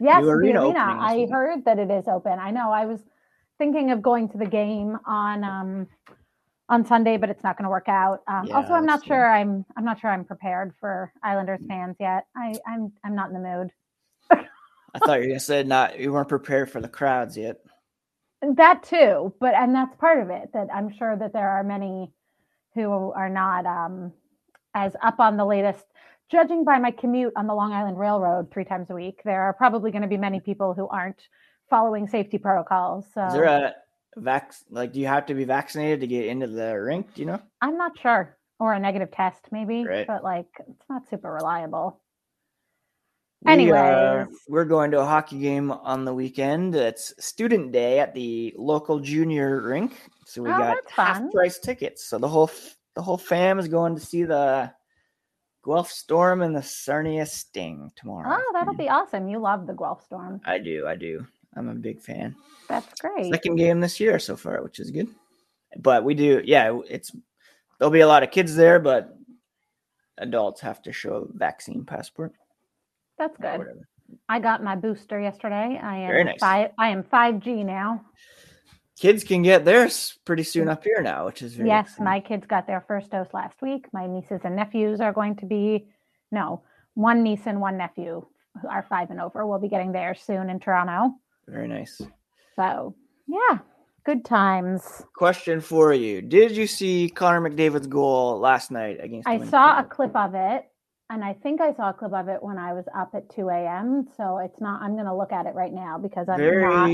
Yes, 0.00 0.24
the 0.24 0.30
arena 0.30 0.60
arena. 0.60 0.96
I 1.00 1.26
heard 1.30 1.64
that 1.66 1.78
it 1.78 1.90
is 1.90 2.08
open. 2.08 2.38
I 2.38 2.50
know. 2.50 2.70
I 2.72 2.86
was 2.86 3.00
thinking 3.58 3.90
of 3.92 4.02
going 4.02 4.28
to 4.30 4.38
the 4.38 4.46
game 4.46 4.98
on 5.06 5.44
um 5.44 5.86
on 6.68 6.84
Sunday, 6.86 7.16
but 7.16 7.30
it's 7.30 7.42
not 7.44 7.58
going 7.58 7.64
to 7.64 7.70
work 7.70 7.88
out. 7.88 8.22
Um, 8.28 8.48
Yeah, 8.48 8.56
also, 8.56 8.74
I'm 8.74 8.86
not 8.86 9.04
true. 9.04 9.16
sure. 9.16 9.30
I'm 9.30 9.64
I'm 9.76 9.84
not 9.84 10.00
sure 10.00 10.10
I'm 10.10 10.24
prepared 10.24 10.74
for 10.80 11.12
Islanders 11.22 11.60
fans 11.68 11.96
yet. 12.00 12.26
I 12.36 12.58
I'm 12.66 12.92
I'm 13.04 13.14
not 13.14 13.28
in 13.30 13.34
the 13.34 13.40
mood. 13.40 13.70
I 14.94 14.98
thought 14.98 15.16
you 15.16 15.22
were 15.22 15.28
gonna 15.28 15.40
say 15.40 15.62
not 15.62 15.98
you 16.00 16.12
weren't 16.12 16.28
prepared 16.28 16.70
for 16.70 16.80
the 16.80 16.88
crowds 16.88 17.36
yet. 17.36 17.58
That 18.42 18.84
too, 18.84 19.34
but 19.40 19.54
and 19.54 19.74
that's 19.74 19.96
part 19.96 20.20
of 20.22 20.30
it. 20.30 20.50
That 20.54 20.68
I'm 20.74 20.92
sure 20.92 21.16
that 21.16 21.32
there 21.32 21.48
are 21.48 21.64
many 21.64 22.12
who 22.74 23.12
are 23.12 23.28
not 23.30 23.66
um, 23.66 24.12
as 24.74 24.96
up 25.02 25.20
on 25.20 25.36
the 25.36 25.44
latest. 25.44 25.84
Judging 26.30 26.64
by 26.64 26.78
my 26.78 26.92
commute 26.92 27.32
on 27.34 27.46
the 27.48 27.54
Long 27.54 27.72
Island 27.72 27.98
Railroad 27.98 28.52
three 28.52 28.64
times 28.64 28.88
a 28.90 28.94
week, 28.94 29.20
there 29.24 29.42
are 29.42 29.52
probably 29.52 29.90
going 29.90 30.02
to 30.02 30.08
be 30.08 30.16
many 30.16 30.38
people 30.38 30.74
who 30.74 30.86
aren't 30.88 31.20
following 31.68 32.06
safety 32.06 32.38
protocols. 32.38 33.04
So 33.12 33.26
Is 33.26 33.32
there 33.32 33.44
a 33.44 33.74
vac 34.16 34.54
like 34.70 34.92
do 34.92 35.00
you 35.00 35.06
have 35.06 35.26
to 35.26 35.34
be 35.34 35.44
vaccinated 35.44 36.00
to 36.00 36.06
get 36.06 36.26
into 36.26 36.46
the 36.46 36.78
rink? 36.78 37.14
Do 37.14 37.22
you 37.22 37.26
know? 37.26 37.40
I'm 37.60 37.76
not 37.76 37.98
sure, 37.98 38.36
or 38.60 38.74
a 38.74 38.78
negative 38.78 39.10
test 39.10 39.48
maybe, 39.50 39.84
Right. 39.84 40.06
but 40.06 40.22
like 40.22 40.46
it's 40.68 40.88
not 40.88 41.08
super 41.08 41.32
reliable. 41.32 42.00
We, 43.42 43.72
uh, 43.72 44.26
we're 44.48 44.66
going 44.66 44.90
to 44.90 45.00
a 45.00 45.04
hockey 45.04 45.38
game 45.38 45.72
on 45.72 46.04
the 46.04 46.12
weekend. 46.12 46.74
It's 46.76 47.14
student 47.24 47.72
day 47.72 47.98
at 47.98 48.14
the 48.14 48.54
local 48.56 49.00
junior 49.00 49.62
rink, 49.62 49.94
so 50.26 50.42
we 50.42 50.50
Oh, 50.50 50.58
got 50.58 50.76
half 50.90 51.32
price 51.32 51.58
tickets. 51.58 52.04
So 52.04 52.18
the 52.18 52.28
whole 52.28 52.50
the 52.94 53.02
whole 53.02 53.16
fam 53.16 53.58
is 53.58 53.66
going 53.66 53.94
to 53.94 54.00
see 54.00 54.24
the 54.24 54.70
Guelph 55.62 55.90
Storm 55.90 56.42
and 56.42 56.56
the 56.56 56.62
Sarnia 56.62 57.26
Sting 57.26 57.90
tomorrow. 57.96 58.38
Oh, 58.40 58.50
that'll 58.52 58.74
hmm. 58.74 58.78
be 58.78 58.88
awesome! 58.88 59.28
You 59.28 59.38
love 59.38 59.66
the 59.66 59.74
Guelph 59.74 60.04
Storm. 60.04 60.40
I 60.44 60.58
do, 60.58 60.86
I 60.86 60.96
do. 60.96 61.26
I'm 61.56 61.68
a 61.68 61.74
big 61.74 62.00
fan. 62.00 62.36
That's 62.68 63.00
great. 63.00 63.32
Second 63.32 63.56
game 63.56 63.80
this 63.80 63.98
year 63.98 64.18
so 64.18 64.36
far, 64.36 64.62
which 64.62 64.78
is 64.78 64.90
good. 64.90 65.08
But 65.76 66.04
we 66.04 66.14
do, 66.14 66.40
yeah. 66.44 66.78
It's 66.88 67.12
there'll 67.78 67.90
be 67.90 68.00
a 68.00 68.08
lot 68.08 68.22
of 68.22 68.30
kids 68.30 68.54
there, 68.54 68.78
but 68.78 69.16
adults 70.18 70.60
have 70.60 70.82
to 70.82 70.92
show 70.92 71.28
a 71.28 71.38
vaccine 71.38 71.84
passport. 71.84 72.32
That's 73.18 73.36
good. 73.36 73.66
I 74.28 74.40
got 74.40 74.62
my 74.62 74.76
booster 74.76 75.20
yesterday. 75.20 75.78
I 75.82 75.96
am 75.96 76.08
Very 76.08 76.24
nice. 76.24 76.38
five. 76.40 76.70
I 76.78 76.88
am 76.88 77.02
five 77.04 77.40
G 77.40 77.62
now. 77.64 78.04
Kids 79.00 79.24
can 79.24 79.40
get 79.40 79.64
theirs 79.64 80.18
pretty 80.26 80.42
soon 80.42 80.66
mm. 80.66 80.72
up 80.72 80.84
here 80.84 81.00
now, 81.00 81.24
which 81.24 81.40
is 81.40 81.54
very 81.54 81.70
yes, 81.70 81.86
exciting. 81.86 82.04
my 82.04 82.20
kids 82.20 82.46
got 82.46 82.66
their 82.66 82.84
first 82.86 83.10
dose 83.10 83.28
last 83.32 83.62
week. 83.62 83.86
My 83.94 84.06
nieces 84.06 84.42
and 84.44 84.54
nephews 84.54 85.00
are 85.00 85.10
going 85.10 85.36
to 85.36 85.46
be, 85.46 85.86
no, 86.30 86.62
one 86.92 87.22
niece 87.22 87.46
and 87.46 87.62
one 87.62 87.78
nephew 87.78 88.26
are 88.68 88.84
five 88.90 89.10
and 89.10 89.18
over 89.18 89.46
We'll 89.46 89.58
be 89.58 89.68
getting 89.68 89.90
theirs 89.90 90.20
soon 90.20 90.50
in 90.50 90.60
Toronto. 90.60 91.14
very 91.48 91.66
nice. 91.66 92.02
So 92.54 92.94
yeah, 93.26 93.60
good 94.04 94.22
times. 94.22 94.82
Question 95.16 95.62
for 95.62 95.94
you: 95.94 96.20
Did 96.20 96.54
you 96.54 96.66
see 96.66 97.08
Connor 97.08 97.48
McDavid's 97.48 97.86
goal 97.86 98.38
last 98.38 98.70
night 98.70 98.98
against? 99.00 99.26
I 99.26 99.42
saw 99.46 99.78
a 99.78 99.84
clip 99.84 100.14
of 100.14 100.34
it, 100.34 100.64
and 101.08 101.24
I 101.24 101.32
think 101.32 101.62
I 101.62 101.72
saw 101.72 101.88
a 101.88 101.94
clip 101.94 102.12
of 102.12 102.28
it 102.28 102.42
when 102.42 102.58
I 102.58 102.74
was 102.74 102.84
up 102.94 103.14
at 103.14 103.34
two 103.34 103.48
a.m. 103.48 104.08
So 104.14 104.38
it's 104.38 104.60
not. 104.60 104.82
I'm 104.82 104.92
going 104.92 105.06
to 105.06 105.16
look 105.16 105.32
at 105.32 105.46
it 105.46 105.54
right 105.54 105.72
now 105.72 105.96
because 105.96 106.28
I'm 106.28 106.60
not. 106.60 106.90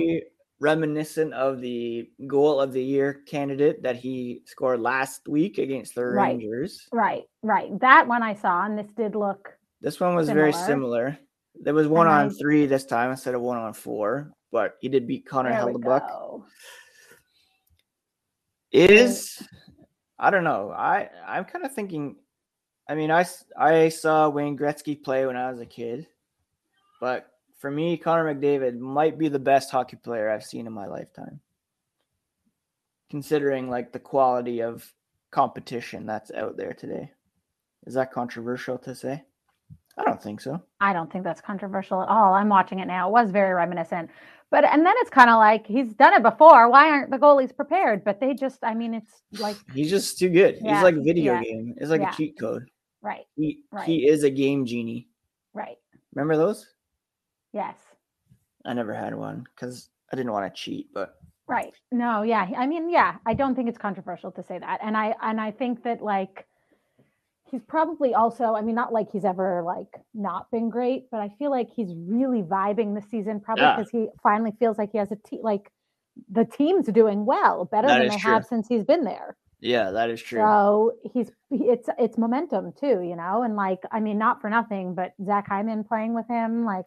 Reminiscent 0.59 1.35
of 1.35 1.61
the 1.61 2.09
goal 2.27 2.61
of 2.61 2.73
the 2.73 2.83
year 2.83 3.13
candidate 3.27 3.83
that 3.83 3.97
he 3.97 4.41
scored 4.47 4.81
last 4.81 5.29
week 5.29 5.59
against 5.59 5.95
the 5.95 6.05
Right. 6.05 6.29
Rangers. 6.29 6.89
Right, 6.93 7.25
right. 7.43 7.79
That 7.81 8.09
one 8.09 8.23
I 8.23 8.35
saw, 8.35 8.65
and 8.65 8.79
this 8.79 8.91
did 8.93 9.15
look 9.15 9.59
This 9.83 10.01
one 10.01 10.15
was 10.15 10.31
very 10.31 10.53
Similar. 10.53 10.67
similar. 10.67 11.19
There 11.61 11.75
was 11.75 11.89
one 11.89 12.07
And 12.07 12.17
on 12.17 12.27
I- 12.27 12.35
three 12.39 12.65
this 12.67 12.87
time 12.87 13.11
instead 13.11 13.35
of 13.35 13.43
one 13.43 13.59
on 13.59 13.75
four, 13.75 14.33
but 14.51 14.77
he 14.81 14.89
did 14.89 15.07
beat 15.07 15.27
Connor 15.27 15.53
Hellebuyck. 15.53 16.43
Is 18.73 19.47
I 20.19 20.31
don't 20.31 20.45
know. 20.45 20.71
I 20.71 21.11
I'm 21.27 21.45
kind 21.45 21.65
of 21.65 21.73
thinking. 21.73 22.17
I 22.89 22.95
mean, 22.95 23.11
I 23.11 23.27
I 23.59 23.89
saw 23.91 24.29
Wayne 24.29 24.57
Gretzky 24.57 25.03
play 25.03 25.27
when 25.27 25.37
I 25.37 25.51
was 25.51 25.61
a 25.61 25.67
kid, 25.67 26.07
but 27.01 27.29
for 27.57 27.71
me, 27.71 27.97
Connor 27.97 28.35
McDavid 28.35 28.79
might 28.79 29.19
be 29.19 29.29
the 29.29 29.39
best 29.39 29.71
hockey 29.71 29.97
player 29.97 30.31
I've 30.31 30.45
seen 30.45 30.67
in 30.67 30.73
my 30.73 30.87
lifetime. 30.87 31.41
Considering 33.11 33.71
like 33.71 33.93
the 33.93 33.99
quality 33.99 34.63
of 34.63 34.93
competition 35.31 36.07
that's 36.07 36.31
out 36.33 36.57
there 36.57 36.73
today, 36.75 37.11
is 37.87 37.95
that 37.95 38.13
controversial 38.13 38.79
to 38.79 38.95
say? 38.95 39.23
I 39.99 40.05
don't 40.05 40.23
think 40.23 40.41
so. 40.41 40.61
I 40.81 40.93
don't 40.93 41.11
think 41.11 41.25
that's 41.25 41.41
controversial 41.41 42.03
at 42.03 42.09
all. 42.09 42.35
I'm 42.35 42.51
watching 42.51 42.81
it 42.81 42.87
now. 42.87 43.09
It 43.09 43.13
was 43.13 43.31
very 43.31 43.55
reminiscent. 43.55 44.11
But 44.51 44.65
and 44.65 44.85
then 44.85 44.95
it's 44.99 45.11
kind 45.11 45.31
of 45.31 45.39
like 45.39 45.67
he's 45.67 45.95
done 45.95 46.13
it 46.13 46.23
before. 46.23 46.69
Why 46.71 46.91
aren't 46.91 47.11
the 47.11 47.17
goalies 47.17 47.57
prepared? 47.57 48.05
But 48.05 48.21
they 48.21 48.35
just 48.35 48.59
I 48.63 48.75
mean 48.75 48.93
it's 48.95 49.23
like 49.41 49.57
He's 49.73 49.91
just 49.91 50.19
too 50.19 50.29
good. 50.29 50.57
He's 50.57 50.83
like 50.83 50.97
a 50.97 51.01
video 51.01 51.35
yeah, 51.35 51.43
game. 51.43 51.75
It's 51.79 51.91
like 51.91 52.03
yeah. 52.03 52.13
a 52.13 52.15
cheat 52.15 52.39
code. 52.39 52.69
right, 53.01 53.25
He 53.37 53.61
Right. 53.73 53.87
he 53.87 54.07
is 54.07 54.23
a 54.25 54.31
game 54.31 54.67
genie. 54.67 55.09
right. 55.55 55.77
Remember 56.15 56.37
those? 56.37 56.67
Yes. 57.57 57.77
I 58.65 58.73
never 58.75 58.93
had 58.95 59.15
one 59.15 59.47
because 59.55 59.89
I 60.13 60.17
didn't 60.17 60.33
want 60.33 60.53
to 60.55 60.61
cheat, 60.63 60.89
but 60.95 61.15
Right. 61.49 61.75
No, 61.93 62.23
yeah. 62.23 62.45
I 62.57 62.67
mean, 62.67 62.91
yeah, 62.91 63.17
I 63.25 63.33
don't 63.35 63.55
think 63.55 63.69
it's 63.69 63.79
controversial 63.79 64.33
to 64.33 64.43
say 64.43 64.59
that. 64.59 64.81
And 64.83 64.97
I 64.97 65.15
and 65.23 65.41
I 65.41 65.53
think 65.53 65.85
that 65.85 66.03
like 66.03 66.47
he's 67.51 67.63
probably 67.63 68.15
also, 68.15 68.55
I 68.57 68.63
mean, 68.63 68.75
not 68.75 68.93
like 68.93 69.11
he's 69.13 69.25
ever 69.25 69.63
like 69.65 69.87
not 70.13 70.51
been 70.51 70.69
great, 70.71 71.05
but 71.13 71.21
I 71.21 71.29
feel 71.39 71.51
like 71.53 71.69
he's 71.71 71.93
really 71.95 72.43
vibing 72.43 72.95
this 72.97 73.09
season 73.11 73.39
probably 73.41 73.63
Yeah. 73.65 73.77
because 73.77 73.91
he 73.91 74.09
finally 74.23 74.53
feels 74.59 74.77
like 74.79 74.91
he 74.93 74.99
has 74.99 75.13
a 75.13 75.17
team 75.17 75.41
like 75.43 75.71
the 76.31 76.45
team's 76.45 76.87
doing 76.89 77.25
well, 77.27 77.65
better 77.67 77.87
That 77.87 77.99
than 78.01 78.09
they 78.09 78.17
true. 78.19 78.33
have 78.33 78.45
since 78.45 78.67
he's 78.69 78.83
been 78.85 79.05
there. 79.05 79.37
yeah, 79.61 79.93
that 79.93 80.11
is 80.11 80.21
true. 80.21 80.41
So 80.41 80.93
he's 81.15 81.31
it's 81.53 81.89
it's 81.99 82.19
momentum 82.19 82.73
too, 82.73 83.03
you 83.03 83.15
know, 83.15 83.43
and 83.45 83.55
like 83.55 83.83
I 83.93 84.01
mean, 84.01 84.19
not 84.19 84.41
for 84.41 84.51
nothing, 84.51 84.95
but 84.97 85.13
Zach 85.25 85.47
Hyman 85.49 85.85
playing 85.85 86.13
with 86.15 86.27
him, 86.27 86.65
like 86.65 86.87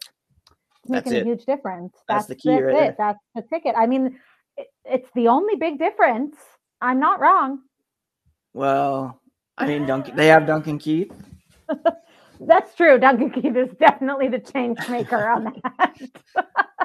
making 0.88 1.14
a 1.14 1.24
huge 1.24 1.44
difference. 1.44 1.94
That's 2.08 2.26
the 2.26 2.34
key 2.34 2.50
right 2.50 2.62
it. 2.62 2.72
there. 2.72 2.94
That's 2.98 3.18
the 3.34 3.42
ticket. 3.42 3.74
I 3.76 3.86
mean, 3.86 4.18
it, 4.56 4.68
it's 4.84 5.08
the 5.14 5.28
only 5.28 5.56
big 5.56 5.78
difference. 5.78 6.36
I'm 6.80 7.00
not 7.00 7.20
wrong. 7.20 7.60
well, 8.54 9.20
I 9.58 9.66
mean, 9.66 9.86
Duncan. 9.86 10.14
They 10.16 10.28
have 10.28 10.46
Duncan 10.46 10.78
Keith. 10.78 11.12
That's 12.40 12.74
true. 12.74 12.98
Duncan 12.98 13.30
Keith 13.30 13.54
is 13.54 13.68
definitely 13.78 14.28
the 14.28 14.38
change 14.38 14.78
maker 14.88 15.28
on 15.28 15.44
that. 15.44 15.94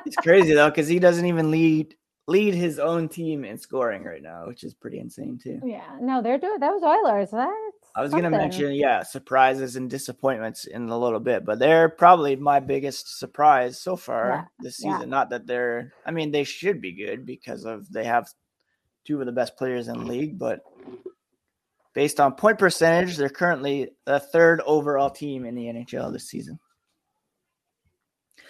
It's 0.06 0.18
crazy 0.18 0.54
though 0.54 0.70
because 0.70 0.88
he 0.88 1.00
doesn't 1.00 1.25
even 1.25 1.50
lead 1.50 1.96
lead 2.28 2.54
his 2.54 2.78
own 2.78 3.10
team 3.10 3.44
in 3.44 3.58
scoring 3.58 4.04
right 4.04 4.22
now, 4.22 4.46
which 4.46 4.64
is 4.64 4.75
pretty 4.75 5.00
insane 5.00 5.40
too. 5.42 5.60
yeah, 5.66 5.98
no, 6.00 6.22
they're 6.22 6.38
doing 6.38 6.60
those 6.60 6.84
Oilers. 6.84 7.32
That's 7.32 7.75
I 7.96 8.02
was 8.02 8.12
gonna 8.12 8.30
mention, 8.30 8.74
yeah, 8.74 9.04
surprises 9.04 9.78
and 9.78 9.90
disappointments 9.90 10.66
in 10.66 10.90
a 10.90 10.98
little 10.98 11.20
bit, 11.22 11.46
but 11.46 11.60
they're 11.60 11.88
probably 11.88 12.36
my 12.36 12.60
biggest 12.60 13.18
surprise 13.20 13.80
so 13.80 13.96
far 13.96 14.30
Yeah, 14.30 14.46
this 14.60 14.84
yeah. 14.84 14.96
season. 14.96 15.10
Not 15.10 15.30
that 15.30 15.48
they're, 15.48 15.94
I 16.06 16.12
mean, 16.12 16.32
they 16.32 16.44
should 16.44 16.82
be 16.82 16.92
good 16.92 17.25
because 17.25 17.64
of 17.64 17.90
they 17.90 18.04
have 18.04 18.30
two 19.06 19.20
of 19.22 19.25
the 19.25 19.32
best 19.32 19.56
players 19.56 19.88
in 19.88 19.98
the 19.98 20.06
league, 20.06 20.38
but 20.38 20.62
based 21.94 22.20
on 22.20 22.34
point 22.36 22.60
percentage, 22.60 23.16
they're 23.16 23.30
currently 23.30 23.92
the 24.04 24.20
third 24.20 24.62
overall 24.66 25.10
team 25.10 25.46
in 25.46 25.56
the 25.56 25.66
NHL 25.66 26.12
this 26.12 26.28
season. 26.28 26.60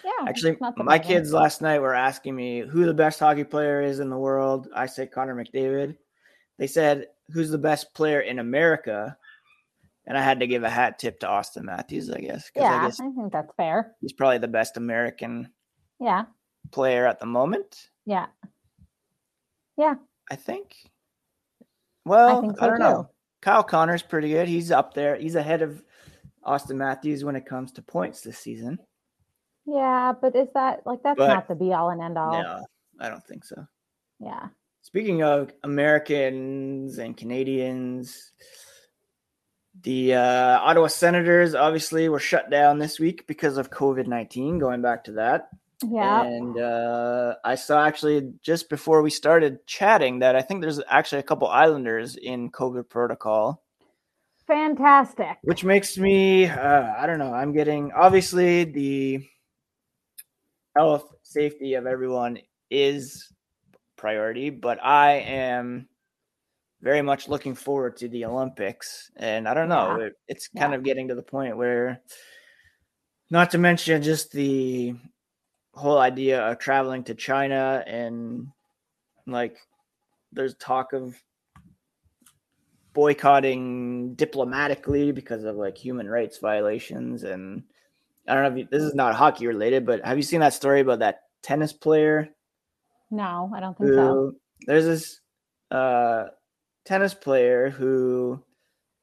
Yeah, 0.04 0.28
Actually, 0.28 0.56
my 0.76 0.98
kids 0.98 1.32
last 1.32 1.62
night 1.62 1.80
were 1.80 1.94
asking 1.94 2.34
me 2.34 2.60
who 2.60 2.84
the 2.84 2.94
best 2.94 3.18
hockey 3.18 3.44
player 3.44 3.80
is 3.82 4.00
in 4.00 4.10
the 4.10 4.18
world. 4.18 4.68
I 4.74 4.86
said 4.86 5.10
Connor 5.12 5.34
McDavid. 5.34 5.96
They 6.58 6.66
said 6.66 7.08
who's 7.32 7.50
the 7.50 7.58
best 7.58 7.92
player 7.94 8.20
in 8.20 8.38
America, 8.38 9.16
and 10.06 10.16
I 10.16 10.22
had 10.22 10.40
to 10.40 10.46
give 10.46 10.62
a 10.64 10.70
hat 10.70 10.98
tip 10.98 11.20
to 11.20 11.26
Auston 11.26 11.62
Matthews, 11.64 12.10
I 12.10 12.20
guess, 12.20 12.50
Yeah, 12.54 12.80
I 12.80 12.86
guess 12.86 13.00
I 13.00 13.10
think 13.10 13.32
that's 13.32 13.52
fair. 13.56 13.94
he's 14.00 14.12
probably 14.12 14.38
the 14.38 14.48
best 14.48 14.76
American 14.76 15.50
Yeah, 16.00 16.24
player 16.72 17.06
at 17.06 17.18
the 17.20 17.26
moment. 17.26 17.90
yeah. 18.04 18.26
Yeah. 19.76 19.94
I 20.30 20.36
think. 20.36 20.74
Well, 22.04 22.38
I, 22.38 22.40
think 22.40 22.58
so 22.58 22.66
don't 22.66 22.76
too. 22.76 22.82
know. 22.82 23.10
Kyle 23.42 23.62
Connor's 23.62 24.02
pretty 24.02 24.30
good. 24.30 24.48
He's 24.48 24.70
up 24.72 24.94
there. 24.94 25.16
He's 25.16 25.34
ahead 25.34 25.60
of 25.62 25.82
Auston 26.44 26.76
Matthews 26.76 27.24
when 27.24 27.36
it 27.36 27.44
comes 27.46 27.72
to 27.72 27.82
points 27.82 28.22
this 28.22 28.38
season. 28.38 28.78
Yeah, 29.66 30.12
but 30.20 30.34
is 30.34 30.48
that 30.54 30.86
like 30.86 31.02
that's 31.02 31.18
But- 31.18 31.28
not 31.28 31.48
the 31.48 31.54
be 31.54 31.72
all 31.72 31.90
and 31.90 32.00
end 32.00 32.16
all? 32.16 32.32
No, 32.42 32.64
I 33.00 33.08
don't 33.08 33.24
think 33.26 33.44
so. 33.44 33.66
Yeah. 34.20 34.48
speaking 34.80 35.22
of 35.22 35.52
Americans 35.64 36.98
and 36.98 37.16
Canadians, 37.16 38.32
the 39.82 40.14
uh, 40.14 40.58
Ottawa 40.60 40.86
Senators 40.86 41.54
obviously 41.54 42.08
were 42.08 42.18
shut 42.18 42.50
down 42.50 42.78
this 42.78 42.98
week 42.98 43.26
because 43.26 43.56
of 43.56 43.70
COVID 43.70 44.06
19, 44.06 44.58
going 44.58 44.82
back 44.82 45.04
to 45.04 45.12
that. 45.12 45.48
Yeah. 45.84 46.22
And 46.22 46.58
uh, 46.58 47.34
I 47.44 47.54
saw 47.54 47.86
actually 47.86 48.32
just 48.42 48.70
before 48.70 49.02
we 49.02 49.10
started 49.10 49.66
chatting 49.66 50.20
that 50.20 50.34
I 50.34 50.42
think 50.42 50.62
there's 50.62 50.80
actually 50.88 51.18
a 51.18 51.24
couple 51.24 51.48
Islanders 51.48 52.16
in 52.16 52.50
COVID 52.50 52.88
protocol, 52.88 53.62
Fantastic. 54.46 55.36
which 55.42 55.64
makes 55.64 55.98
me, 55.98 56.46
uh, 56.46 56.94
I 56.96 57.06
don't 57.06 57.18
know, 57.18 57.32
I'm 57.32 57.52
getting 57.52 57.92
obviously 57.92 58.64
the 58.64 59.28
health, 60.76 61.12
safety 61.22 61.74
of 61.74 61.86
everyone 61.86 62.38
is 62.70 63.30
priority, 63.96 64.50
but 64.50 64.82
I 64.82 65.12
am 65.14 65.88
very 66.80 67.02
much 67.02 67.28
looking 67.28 67.54
forward 67.54 67.96
to 67.98 68.08
the 68.08 68.24
Olympics. 68.24 69.10
And 69.16 69.48
I 69.48 69.54
don't 69.54 69.68
know, 69.68 69.98
Yeah. 69.98 70.06
it, 70.06 70.12
it's 70.28 70.48
kind 70.48 70.72
Yeah. 70.72 70.78
of 70.78 70.84
getting 70.84 71.08
to 71.08 71.14
the 71.14 71.22
point 71.22 71.56
where, 71.56 72.00
not 73.30 73.50
to 73.52 73.58
mention 73.58 74.02
just 74.02 74.32
the 74.32 74.94
whole 75.74 75.98
idea 75.98 76.40
of 76.42 76.58
traveling 76.58 77.04
to 77.04 77.14
China 77.14 77.82
and 77.86 78.48
like 79.26 79.58
there's 80.32 80.54
talk 80.56 80.92
of 80.92 81.20
boycotting 82.94 84.14
diplomatically 84.14 85.12
because 85.12 85.44
of 85.44 85.56
like 85.56 85.76
human 85.76 86.08
rights 86.08 86.38
violations 86.38 87.24
and 87.24 87.62
I 88.26 88.34
don't 88.34 88.42
know 88.44 88.50
if 88.52 88.58
you, 88.58 88.68
this 88.70 88.82
is 88.82 88.94
not 88.94 89.14
hockey 89.14 89.46
related, 89.46 89.84
but 89.84 90.04
have 90.04 90.16
you 90.16 90.22
seen 90.22 90.40
that 90.40 90.54
story 90.54 90.80
about 90.80 91.00
that 91.00 91.22
tennis 91.42 91.72
player 91.72 92.28
No, 93.10 93.52
I 93.54 93.60
don't 93.60 93.76
think 93.76 93.92
so. 93.92 94.32
there's 94.66 94.84
this 94.86 95.20
uh, 95.70 96.26
tennis 96.86 97.14
player 97.14 97.68
who 97.70 98.42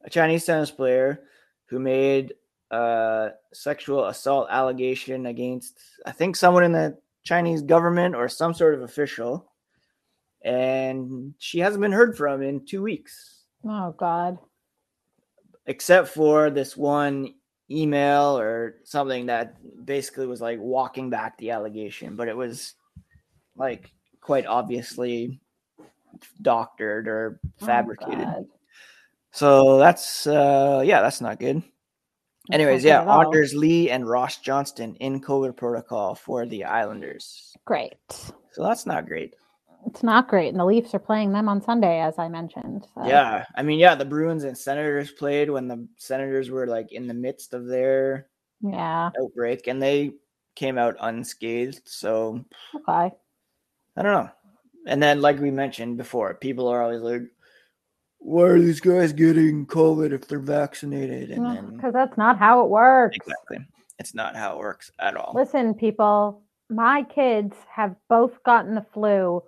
a 0.04 0.10
Chinese 0.10 0.44
tennis 0.44 0.70
player 0.70 1.20
who 1.66 1.78
made 1.78 2.34
a 2.70 3.30
sexual 3.52 4.06
assault 4.06 4.48
allegation 4.50 5.26
against 5.26 5.78
I 6.06 6.12
think 6.12 6.36
someone 6.36 6.64
in 6.64 6.72
the 6.72 6.98
Chinese 7.24 7.62
government 7.62 8.14
or 8.14 8.28
some 8.28 8.52
sort 8.52 8.74
of 8.74 8.82
official, 8.82 9.50
and 10.42 11.34
she 11.38 11.58
hasn't 11.60 11.80
been 11.80 11.92
heard 11.92 12.16
from 12.16 12.42
in 12.42 12.66
two 12.66 12.82
weeks, 12.82 13.44
Oh 13.66 13.94
God. 13.96 14.38
except 15.66 16.08
for 16.08 16.50
this 16.50 16.76
one 16.76 17.34
email 17.70 18.38
or 18.38 18.76
something 18.84 19.24
that 19.26 19.54
basically 19.86 20.26
was 20.26 20.42
like 20.42 20.58
walking 20.60 21.08
back 21.08 21.38
the 21.38 21.50
allegation, 21.50 22.14
but 22.14 22.28
it 22.28 22.36
was 22.36 22.74
like 23.56 23.90
quite 24.20 24.44
obviously 24.44 25.40
doctored 26.42 27.08
or 27.08 27.40
Oh, 27.62 27.66
fabricated. 27.66 28.18
God. 28.24 28.44
So 29.32 29.78
that's 29.78 30.26
uh 30.26 30.82
yeah, 30.84 31.00
that's 31.02 31.20
not 31.20 31.38
good. 31.40 31.56
That's 32.48 32.60
Anyways, 32.60 32.84
yeah. 32.84 33.02
Anders 33.02 33.54
Lee 33.54 33.90
and 33.90 34.06
Ross 34.08 34.36
Johnston 34.38 34.94
in 34.96 35.20
COVID 35.20 35.56
protocol 35.56 36.14
for 36.14 36.44
the 36.46 36.64
Islanders. 36.64 37.56
Great. 37.64 37.94
So 38.10 38.62
that's 38.62 38.84
not 38.86 39.06
great. 39.06 39.34
It's 39.86 40.02
not 40.02 40.28
great, 40.28 40.48
and 40.48 40.58
the 40.58 40.64
Leafs 40.64 40.94
are 40.94 40.98
playing 40.98 41.32
them 41.32 41.46
on 41.48 41.60
Sunday, 41.60 42.00
as 42.00 42.18
I 42.18 42.28
mentioned. 42.28 42.86
so- 42.94 43.06
Yeah, 43.06 43.44
I 43.54 43.62
mean, 43.62 43.78
yeah, 43.78 43.94
the 43.94 44.04
Bruins 44.06 44.44
and 44.44 44.56
Senators 44.56 45.10
played 45.10 45.50
when 45.50 45.68
the 45.68 45.86
Senators 45.98 46.48
were 46.50 46.66
like 46.66 46.92
in 46.92 47.06
the 47.06 47.12
midst 47.14 47.52
of 47.52 47.66
their 47.66 48.28
Yeah. 48.62 49.10
outbreak, 49.20 49.66
and 49.66 49.82
they 49.82 50.12
came 50.54 50.78
out 50.78 50.96
unscathed. 51.00 51.82
So 51.86 52.44
Okay. 52.74 53.12
I 53.96 54.02
don't 54.02 54.12
know. 54.12 54.30
And 54.86 55.02
then, 55.02 55.20
like 55.20 55.38
we 55.40 55.50
mentioned 55.50 55.96
before, 55.96 56.34
people 56.34 56.68
are 56.68 56.82
always 56.82 57.00
like, 57.02 57.22
"Why 58.18 58.44
are 58.48 58.58
these 58.60 58.80
guys 58.80 59.12
getting 59.12 59.66
COVID 59.66 60.12
if 60.12 60.28
they're 60.28 60.38
vaccinated?" 60.38 61.30
And 61.30 61.46
then 61.46 61.76
Because 61.76 61.92
that's 61.92 62.16
not 62.18 62.38
how 62.38 62.62
it 62.64 62.70
works. 62.70 63.16
exactly, 63.16 63.58
it's 63.98 64.14
not 64.14 64.36
how 64.36 64.54
it 64.56 64.58
works 64.58 64.90
at 64.98 65.16
all. 65.16 65.32
Listen, 65.34 65.74
people, 65.74 66.42
my 66.68 67.02
kids 67.04 67.54
have 67.70 67.94
both 68.08 68.42
gotten 68.44 68.74
the 68.74 68.86
flu 68.92 69.42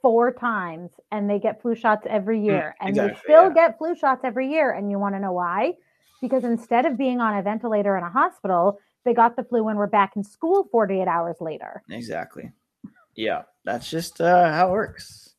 four 0.00 0.32
times 0.32 0.90
and 1.12 1.30
they 1.30 1.38
get 1.38 1.62
flu 1.62 1.74
shots 1.74 2.06
every 2.10 2.40
year. 2.44 2.74
and 2.80 2.96
they 2.96 3.08
Mm, 3.10 3.18
still 3.18 3.42
yeah. 3.48 3.54
get 3.54 3.78
flu 3.78 3.94
shots 3.94 4.24
every 4.24 4.50
year. 4.50 4.72
And 4.72 4.90
you 4.90 4.98
want 4.98 5.14
to 5.14 5.20
know 5.20 5.32
why? 5.32 5.74
Because 6.20 6.42
instead 6.44 6.86
of 6.86 6.98
being 6.98 7.20
on 7.20 7.36
a 7.36 7.42
ventilator 7.42 7.96
in 7.96 8.02
a 8.02 8.10
hospital, 8.10 8.78
they 9.04 9.14
got 9.14 9.36
the 9.36 9.44
flu 9.44 9.68
and 9.68 9.78
were 9.78 9.86
back 9.86 10.16
in 10.16 10.24
school 10.24 10.68
48 10.72 11.06
hours 11.06 11.36
later. 11.40 11.82
Exactly. 11.88 12.50
Yeah, 13.14 13.42
that's 13.64 13.90
just 13.90 14.20
uh, 14.20 14.52
how 14.52 14.68
it 14.68 14.72
works. 14.72 15.34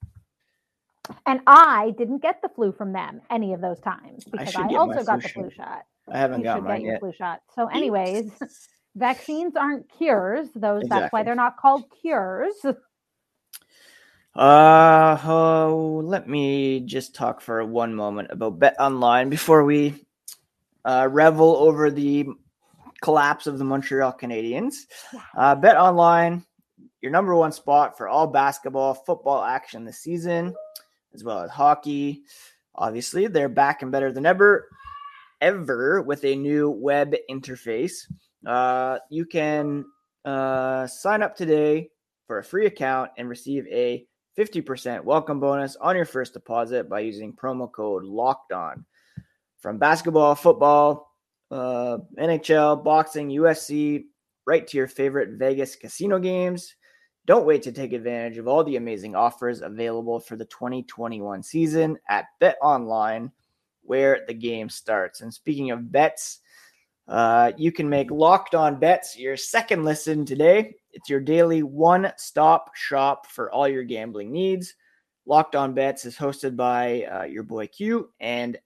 And 1.26 1.42
I 1.48 1.94
didn't 1.98 2.22
get 2.22 2.42
the 2.42 2.50
flu 2.50 2.72
from 2.72 2.94
them 2.94 3.22
any 3.30 3.54
of 3.54 3.62
those 3.62 3.80
times 3.80 4.24
because 4.24 4.52
should 4.52 4.72
I, 4.72 4.76
also 4.76 5.04
got 5.04 5.22
the 5.22 5.30
flu 5.30 5.50
shot. 5.50 5.84
I 6.10 6.18
haven't 6.18 6.40
You 6.40 6.44
got 6.46 6.58
should 6.58 6.64
mine 6.64 6.80
get 6.80 6.84
your 6.84 6.92
yet. 6.94 7.00
flu 7.00 7.14
shot. 7.14 7.42
So, 7.56 7.68
anyways, 7.68 8.32
vaccines 8.96 9.56
aren't 9.56 9.90
cures. 9.98 10.48
Those 10.56 10.84
that's 10.88 11.12
why 11.12 11.24
they're 11.24 11.36
not 11.36 11.58
called 11.58 11.84
cures. 12.02 12.56
Uh, 14.36 15.20
oh, 15.26 16.02
let 16.04 16.28
me 16.28 16.80
just 16.80 17.14
talk 17.14 17.40
for 17.40 17.64
one 17.66 17.94
moment 17.94 18.30
about 18.32 18.58
Bet 18.58 18.76
Online 18.80 19.30
before 19.30 19.64
we 19.64 20.06
uh, 20.86 21.08
revel 21.12 21.56
over 21.58 21.92
the 21.92 22.28
collapse 23.02 23.46
of 23.46 23.60
the 23.60 23.64
Montreal 23.66 24.14
Canadiens. 24.14 24.74
Uh, 25.38 25.54
Bet 25.54 25.78
Online, 25.78 26.44
your 27.04 27.12
number 27.12 27.36
one 27.36 27.52
spot 27.52 27.98
for 27.98 28.08
all 28.08 28.26
basketball, 28.26 28.94
football 28.94 29.44
action 29.44 29.84
this 29.84 30.00
season, 30.00 30.56
as 31.14 31.22
well 31.22 31.40
as 31.40 31.52
hockey. 31.52 32.24
Obviously, 32.76 33.28
they're 33.28 33.50
back 33.50 33.82
and 33.82 33.92
better 33.92 34.10
than 34.10 34.26
ever, 34.26 34.70
ever 35.42 36.02
with 36.02 36.24
a 36.24 36.34
new 36.34 36.70
web 36.70 37.14
interface. 37.30 38.10
Uh, 38.48 39.00
you 39.10 39.26
can 39.26 39.84
uh, 40.24 40.88
sign 40.88 41.22
up 41.22 41.36
today 41.36 41.90
for 42.26 42.40
a 42.40 42.44
free 42.44 42.68
account 42.68 43.12
and 43.18 43.28
receive 43.28 43.68
a 43.68 44.08
50% 44.38 45.04
welcome 45.04 45.42
bonus 45.42 45.76
on 45.76 45.98
your 45.98 46.06
first 46.06 46.34
deposit 46.34 46.90
by 46.90 47.02
using 47.02 47.34
promo 47.34 47.70
code 47.70 48.06
locked 48.06 48.54
on 48.54 48.86
from 49.60 49.78
basketball 49.78 50.34
football 50.34 51.12
uh, 51.52 52.00
nhl 52.18 52.84
boxing 52.84 53.30
ufc 53.30 54.06
right 54.48 54.66
to 54.66 54.76
your 54.76 54.88
favorite 54.88 55.38
vegas 55.38 55.76
casino 55.76 56.18
games 56.18 56.74
don't 57.26 57.46
wait 57.46 57.64
to 57.64 57.72
take 57.72 57.94
advantage 57.94 58.38
of 58.38 58.48
all 58.48 58.64
the 58.64 58.76
amazing 58.76 59.16
offers 59.16 59.62
available 59.62 60.20
for 60.20 60.36
the 60.36 60.46
2021 60.46 61.44
season 61.44 61.98
at 62.10 62.26
bet 62.40 62.58
online 62.62 63.32
where 63.82 64.22
the 64.28 64.34
game 64.34 64.70
starts 64.70 65.22
and 65.22 65.34
speaking 65.34 65.72
of 65.72 65.92
bets 65.92 66.40
uh, 67.08 67.52
you 67.58 67.72
can 67.72 67.90
make 67.90 68.12
locked 68.12 68.56
on 68.56 68.80
bets 68.80 69.18
your 69.18 69.36
second 69.36 69.84
listen 69.84 70.26
today. 70.26 70.76
It's 70.92 71.10
your 71.10 71.20
daily 71.20 71.64
one 71.64 72.12
stop 72.18 72.76
shop 72.76 73.28
for 73.28 73.52
all 73.52 73.68
your 73.68 73.84
gambling 73.84 74.32
needs. 74.32 74.74
Locked 75.26 75.56
on 75.56 75.74
bets 75.74 76.06
is 76.06 76.16
hosted 76.16 76.56
by 76.56 77.04
uh, 77.04 77.24
your 77.24 77.44
boy 77.44 77.68
Q 77.68 78.10
and 78.20 78.58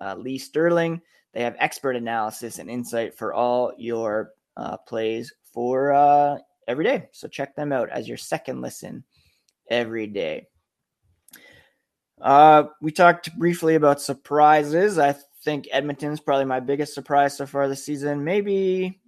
uh, 0.00 0.14
Lee 0.16 0.38
Sterling. 0.38 1.00
They 1.32 1.42
have 1.42 1.56
expert 1.58 1.96
analysis 1.96 2.58
and 2.58 2.70
insight 2.70 3.16
for 3.16 3.34
all 3.34 3.72
your 3.76 4.32
uh, 4.56 4.78
plays 4.78 5.32
for 5.52 5.92
uh, 5.92 6.38
every 6.68 6.84
day. 6.84 7.08
So 7.12 7.28
check 7.28 7.54
them 7.56 7.72
out 7.72 7.90
as 7.90 8.08
your 8.08 8.16
second 8.16 8.60
listen 8.60 9.04
every 9.70 10.06
day. 10.06 10.48
Uh, 12.20 12.64
we 12.80 12.90
talked 12.92 13.36
briefly 13.38 13.74
about 13.74 14.00
surprises. 14.00 14.98
I 14.98 15.14
think 15.44 15.68
Edmonton's 15.70 16.20
probably 16.20 16.46
my 16.46 16.60
biggest 16.60 16.94
surprise 16.94 17.36
so 17.36 17.46
far 17.46 17.68
this 17.68 17.84
season. 17.84 18.24
Maybe 18.24 19.00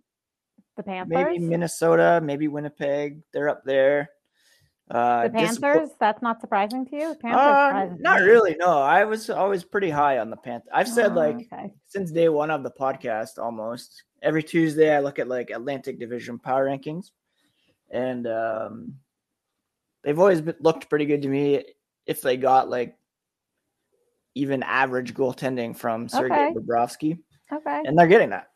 The 0.76 0.82
Panthers. 0.82 1.08
maybe 1.16 1.38
Minnesota, 1.38 2.20
maybe 2.22 2.48
Winnipeg. 2.48 3.22
They're 3.32 3.48
up 3.48 3.64
there. 3.64 4.10
Uh, 4.90 5.24
the 5.24 5.30
Panthers. 5.30 5.90
That's 6.00 6.22
not 6.22 6.40
surprising 6.40 6.86
to 6.86 6.96
you. 6.96 7.14
Panthers. 7.20 7.92
Uh, 7.92 7.96
not 7.98 8.20
really. 8.20 8.56
No, 8.58 8.78
I 8.78 9.04
was 9.04 9.28
always 9.30 9.64
pretty 9.64 9.90
high 9.90 10.18
on 10.18 10.30
the 10.30 10.36
Panthers. 10.36 10.70
I've 10.72 10.88
said 10.88 11.12
Oh, 11.12 11.14
like 11.14 11.36
okay. 11.52 11.72
since 11.86 12.10
day 12.10 12.28
one 12.28 12.50
of 12.50 12.62
the 12.62 12.70
podcast 12.70 13.38
almost 13.38 14.02
every 14.22 14.42
Tuesday 14.42 14.94
I 14.94 15.00
look 15.00 15.18
at 15.18 15.28
like 15.28 15.50
Atlantic 15.50 15.98
Division 15.98 16.38
power 16.38 16.66
rankings, 16.66 17.10
and 17.90 18.26
um, 18.26 18.94
they've 20.04 20.18
always 20.18 20.40
been, 20.40 20.56
looked 20.60 20.88
pretty 20.88 21.06
good 21.06 21.22
to 21.22 21.28
me. 21.28 21.64
If 22.06 22.22
they 22.22 22.36
got 22.36 22.68
like 22.70 22.96
even 24.34 24.62
average 24.62 25.14
goaltending 25.14 25.76
from 25.76 26.08
Sergei 26.08 26.34
Okay. 26.48 26.54
Bobrovsky, 26.54 27.18
Okay. 27.52 27.82
and 27.84 27.98
they're 27.98 28.06
getting 28.06 28.30
that. 28.30 28.48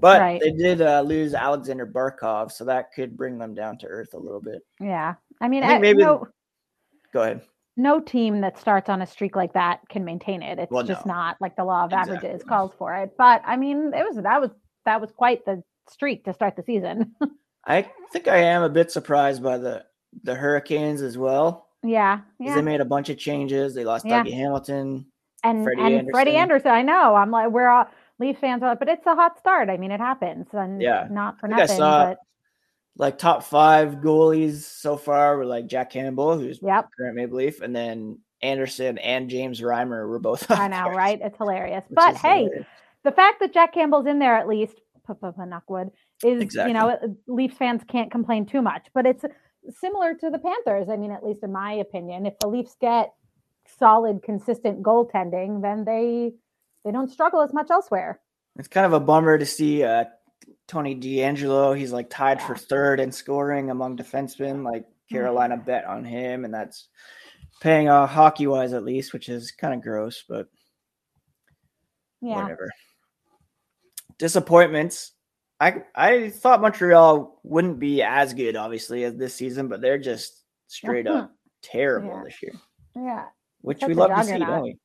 But 0.00 0.20
Right. 0.20 0.40
they 0.40 0.52
did 0.52 0.80
uh, 0.80 1.02
lose 1.02 1.34
Aleksander 1.34 1.86
Barkov, 1.86 2.50
so 2.52 2.64
that 2.64 2.92
could 2.92 3.16
bring 3.16 3.38
them 3.38 3.54
down 3.54 3.78
to 3.78 3.86
earth 3.86 4.14
a 4.14 4.18
little 4.18 4.40
bit. 4.40 4.62
Yeah. 4.80 5.14
I 5.40 5.48
mean, 5.48 5.62
I 5.64 5.74
I- 5.74 5.78
maybe- 5.78 6.02
no, 6.02 6.26
Go 7.12 7.22
ahead. 7.22 7.42
no 7.76 8.00
team 8.00 8.40
that 8.40 8.58
starts 8.58 8.88
on 8.88 9.02
a 9.02 9.06
streak 9.06 9.36
like 9.36 9.52
that 9.54 9.80
can 9.88 10.04
maintain 10.04 10.42
it. 10.42 10.58
It's 10.58 10.70
Well, 10.72 10.82
just 10.82 11.06
no. 11.06 11.12
not 11.14 11.36
like 11.40 11.56
the 11.56 11.64
law 11.64 11.84
of 11.84 11.92
averages 11.92 12.42
calls 12.42 12.72
for 12.78 12.94
it. 12.96 13.14
But 13.16 13.42
I 13.44 13.56
mean, 13.56 13.92
it 13.94 14.04
was 14.04 14.16
that 14.22 14.40
was 14.40 14.50
that 14.84 15.00
was 15.00 15.12
quite 15.12 15.44
the 15.44 15.62
streak 15.88 16.24
to 16.24 16.32
start 16.34 16.56
the 16.56 16.62
season. 16.62 17.14
I 17.68 17.88
think 18.12 18.26
I 18.28 18.38
am 18.38 18.62
a 18.62 18.68
bit 18.68 18.90
surprised 18.90 19.42
by 19.42 19.58
the 19.58 19.84
the 20.24 20.34
Hurricanes 20.34 21.02
as 21.02 21.16
well. 21.18 21.68
Yeah, 21.82 22.20
yeah. 22.40 22.54
They 22.56 22.62
made 22.62 22.80
a 22.80 22.84
bunch 22.84 23.08
of 23.10 23.18
changes. 23.18 23.74
They 23.74 23.84
lost 23.84 24.04
Yeah. 24.06 24.24
Dougie 24.24 24.32
Hamilton. 24.34 25.06
and 25.44 25.62
Freddie 25.62 25.96
and 25.96 26.08
Freddie 26.10 26.34
Andersen. 26.36 26.68
Andersen. 26.68 26.70
I 26.72 26.82
know. 26.82 27.14
I'm 27.14 27.30
like, 27.30 27.50
we're 27.50 27.68
all 27.68 27.86
Leaf 28.18 28.38
fans 28.40 28.62
are 28.64 28.74
but 28.74 28.88
it's 28.88 29.06
a 29.06 29.14
hot 29.14 29.38
start. 29.38 29.68
I 29.70 29.76
mean, 29.76 29.92
it 29.92 30.00
happens, 30.00 30.46
and 30.52 30.82
Yeah. 30.82 31.06
not 31.10 31.38
for 31.38 31.46
I 31.46 31.50
think 31.50 31.58
I 31.58 31.62
nothing. 31.62 31.76
saw- 31.76 32.04
but 32.06 32.18
Like 32.96 33.18
top 33.18 33.44
five 33.44 33.96
goalies 33.96 34.62
so 34.62 34.96
far 34.96 35.36
were 35.36 35.44
like 35.46 35.66
Jack 35.68 35.90
Campbell, 35.90 36.36
who's 36.36 36.58
yep, 36.60 36.88
current 36.98 37.14
Maple 37.14 37.36
Leaf, 37.36 37.60
and 37.60 37.76
then 37.76 38.18
Andersen 38.42 38.98
and 38.98 39.28
James 39.30 39.60
Reimer 39.60 40.08
were 40.08 40.18
both. 40.18 40.50
I 40.50 40.66
know, 40.68 40.84
there, 40.86 40.94
right? 40.96 41.20
It's 41.22 41.36
hilarious. 41.36 41.84
But 41.90 42.16
hey, 42.16 42.44
hilarious. 42.44 42.66
the 43.04 43.12
fact 43.12 43.38
that 43.40 43.52
Jack 43.54 43.72
Campbell's 43.72 44.06
in 44.06 44.18
there 44.18 44.34
at 44.36 44.48
least, 44.48 44.80
knockwood, 45.08 45.90
is 46.24 46.42
Exactly. 46.42 46.72
you 46.72 46.78
know, 46.78 46.90
uh, 46.90 47.08
Leafs 47.26 47.56
fans 47.56 47.82
can't 47.88 48.10
complain 48.10 48.46
too 48.46 48.62
much. 48.62 48.86
But 48.94 49.06
it's 49.06 49.24
similar 49.70 50.14
to 50.14 50.30
the 50.30 50.38
Panthers. 50.38 50.88
I 50.90 50.96
mean, 50.96 51.10
at 51.12 51.24
least 51.24 51.42
in 51.42 51.52
my 51.52 51.72
opinion, 51.72 52.26
if 52.26 52.38
the 52.40 52.48
Leafs 52.48 52.76
get 52.80 53.12
solid, 53.78 54.22
consistent 54.22 54.82
goaltending, 54.82 55.62
then 55.62 55.84
they 55.84 56.32
they 56.84 56.92
don't 56.92 57.10
struggle 57.10 57.42
as 57.42 57.52
much 57.52 57.70
elsewhere. 57.70 58.20
It's 58.58 58.68
kind 58.68 58.86
of 58.86 58.92
a 58.92 59.00
bummer 59.00 59.38
to 59.38 59.46
see 59.46 59.84
uh, 59.84 60.04
Tony 60.66 60.94
DeAngelo. 60.96 61.76
He's 61.76 61.92
like 61.92 62.10
tied 62.10 62.42
for 62.42 62.56
third 62.56 62.98
in 63.00 63.12
scoring 63.12 63.70
among 63.70 63.96
defensemen. 63.96 64.64
Like 64.64 64.86
Mm-hmm. 65.08 65.16
Carolina 65.16 65.56
bet 65.56 65.86
on 65.86 66.04
him, 66.04 66.44
and 66.44 66.52
that's 66.52 66.88
paying 67.62 67.88
off 67.88 68.10
hockey 68.10 68.46
wise 68.46 68.74
at 68.74 68.84
least, 68.84 69.14
which 69.14 69.30
is 69.30 69.50
kind 69.52 69.72
of 69.72 69.80
gross, 69.80 70.22
but 70.28 70.48
Yeah, 72.20 72.42
whatever. 72.42 72.68
Disappointments. 74.18 75.12
I 75.60 75.82
I 75.94 76.30
thought 76.30 76.60
Montreal 76.60 77.40
wouldn't 77.42 77.78
be 77.78 78.02
as 78.02 78.32
good, 78.34 78.56
obviously, 78.56 79.04
as 79.04 79.16
this 79.16 79.34
season, 79.34 79.68
but 79.68 79.80
they're 79.80 79.98
just 79.98 80.44
straight 80.68 81.06
up 81.06 81.32
terrible 81.62 82.10
Yeah. 82.10 82.24
this 82.24 82.42
year, 82.42 82.52
yeah. 82.94 83.24
which 83.62 83.82
we 83.84 83.94
love 83.94 84.10
to 84.10 84.24
see, 84.24 84.38
don't 84.38 84.62
we? 84.62 84.78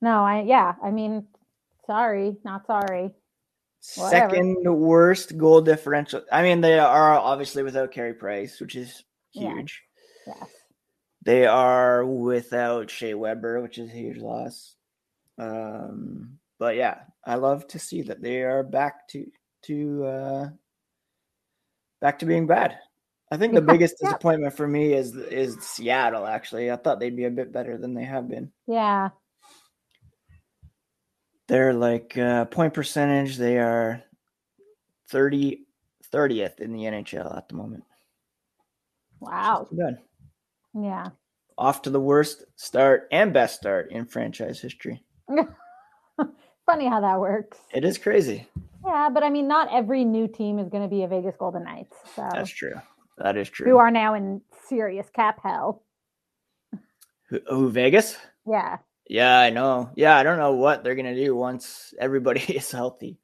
No, 0.00 0.22
I 0.24 0.42
yeah. 0.42 0.74
I 0.82 0.90
mean, 0.90 1.26
sorry, 1.86 2.36
not 2.44 2.66
sorry. 2.66 3.14
Whatever. 3.96 4.34
Second 4.34 4.56
worst 4.64 5.36
goal 5.38 5.60
differential. 5.60 6.22
I 6.30 6.42
mean, 6.42 6.60
they 6.60 6.78
are 6.78 7.18
obviously 7.18 7.62
without 7.62 7.90
Carey 7.92 8.14
Price, 8.14 8.60
which 8.60 8.76
is 8.76 9.04
Yeah. 9.32 9.54
huge. 9.54 9.82
Yes. 10.26 10.50
They 11.24 11.46
are 11.46 12.04
without 12.06 12.90
Shea 12.90 13.14
Weber, 13.14 13.60
which 13.60 13.78
is 13.78 13.90
a 13.90 13.94
huge 13.94 14.18
loss. 14.18 14.76
Um, 15.36 16.38
but 16.58 16.76
yeah, 16.76 17.00
I 17.24 17.36
love 17.36 17.66
to 17.68 17.78
see 17.78 18.02
that 18.02 18.20
they 18.22 18.42
are 18.42 18.62
back 18.62 19.06
to 19.08 19.30
to 19.62 20.04
uh, 20.04 20.48
back 22.00 22.18
to 22.20 22.26
being 22.26 22.46
bad. 22.46 22.78
I 23.30 23.36
think 23.36 23.54
the 23.54 23.60
Yeah, 23.60 23.66
biggest 23.72 23.96
yeah. 24.00 24.08
disappointment 24.08 24.54
for 24.54 24.66
me 24.66 24.94
is 24.94 25.14
is 25.16 25.56
Seattle. 25.60 26.26
Actually, 26.26 26.70
I 26.70 26.76
thought 26.76 27.00
they'd 27.00 27.16
be 27.16 27.24
a 27.24 27.30
bit 27.30 27.52
better 27.52 27.76
than 27.76 27.94
they 27.94 28.04
have 28.04 28.28
been. 28.28 28.50
Yeah. 28.66 29.10
They're 31.48 31.74
like 31.74 32.16
uh, 32.16 32.44
point 32.46 32.74
percentage. 32.74 33.36
They 33.38 33.58
are 33.58 34.02
30, 35.08 35.64
30th 36.12 36.60
in 36.60 36.72
the 36.72 36.84
NHL 36.84 37.34
at 37.36 37.48
the 37.48 37.54
moment. 37.54 37.84
Wow. 39.20 39.66
Good. 39.74 39.98
Yeah. 40.74 41.08
Off 41.56 41.82
to 41.82 41.90
the 41.90 42.00
worst 42.00 42.44
start 42.56 43.08
and 43.10 43.32
best 43.32 43.56
start 43.56 43.90
in 43.90 44.04
franchise 44.04 44.60
history. 44.60 45.02
Funny 46.66 46.86
how 46.86 47.00
that 47.00 47.18
works. 47.18 47.58
It 47.72 47.84
is 47.84 47.96
crazy. 47.96 48.46
Yeah, 48.88 49.10
but 49.12 49.22
I 49.22 49.28
mean, 49.28 49.46
not 49.46 49.68
every 49.70 50.02
new 50.04 50.26
team 50.26 50.58
is 50.58 50.70
going 50.70 50.82
to 50.82 50.88
be 50.88 51.02
a 51.02 51.08
Vegas 51.08 51.34
Golden 51.38 51.64
Knights. 51.64 51.94
So 52.16 52.26
That's 52.32 52.50
true. 52.50 52.74
That 53.18 53.36
is 53.36 53.50
true. 53.50 53.70
who 53.70 53.76
are 53.76 53.90
now 53.90 54.14
in 54.14 54.40
serious 54.66 55.06
cap 55.10 55.40
hell. 55.42 55.82
Who, 57.28 57.40
who, 57.46 57.70
Vegas? 57.70 58.16
Yeah. 58.46 58.78
Yeah, 59.06 59.38
I 59.38 59.50
know. 59.50 59.90
Yeah, 59.94 60.16
I 60.16 60.22
don't 60.22 60.38
know 60.38 60.52
what 60.52 60.84
they're 60.84 60.94
gonna 60.94 61.14
do 61.14 61.34
once 61.34 61.92
everybody 61.98 62.40
is 62.48 62.70
healthy. 62.70 63.18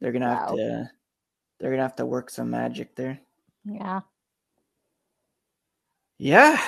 They're 0.00 0.12
gonna 0.12 0.34
have 0.34 0.54
to. 0.54 0.90
They're 1.58 1.70
gonna 1.70 1.82
have 1.82 1.96
to 1.96 2.06
work 2.06 2.30
some 2.30 2.50
magic 2.50 2.94
there. 2.94 3.18
Yeah. 3.64 4.00
Yeah. 6.18 6.60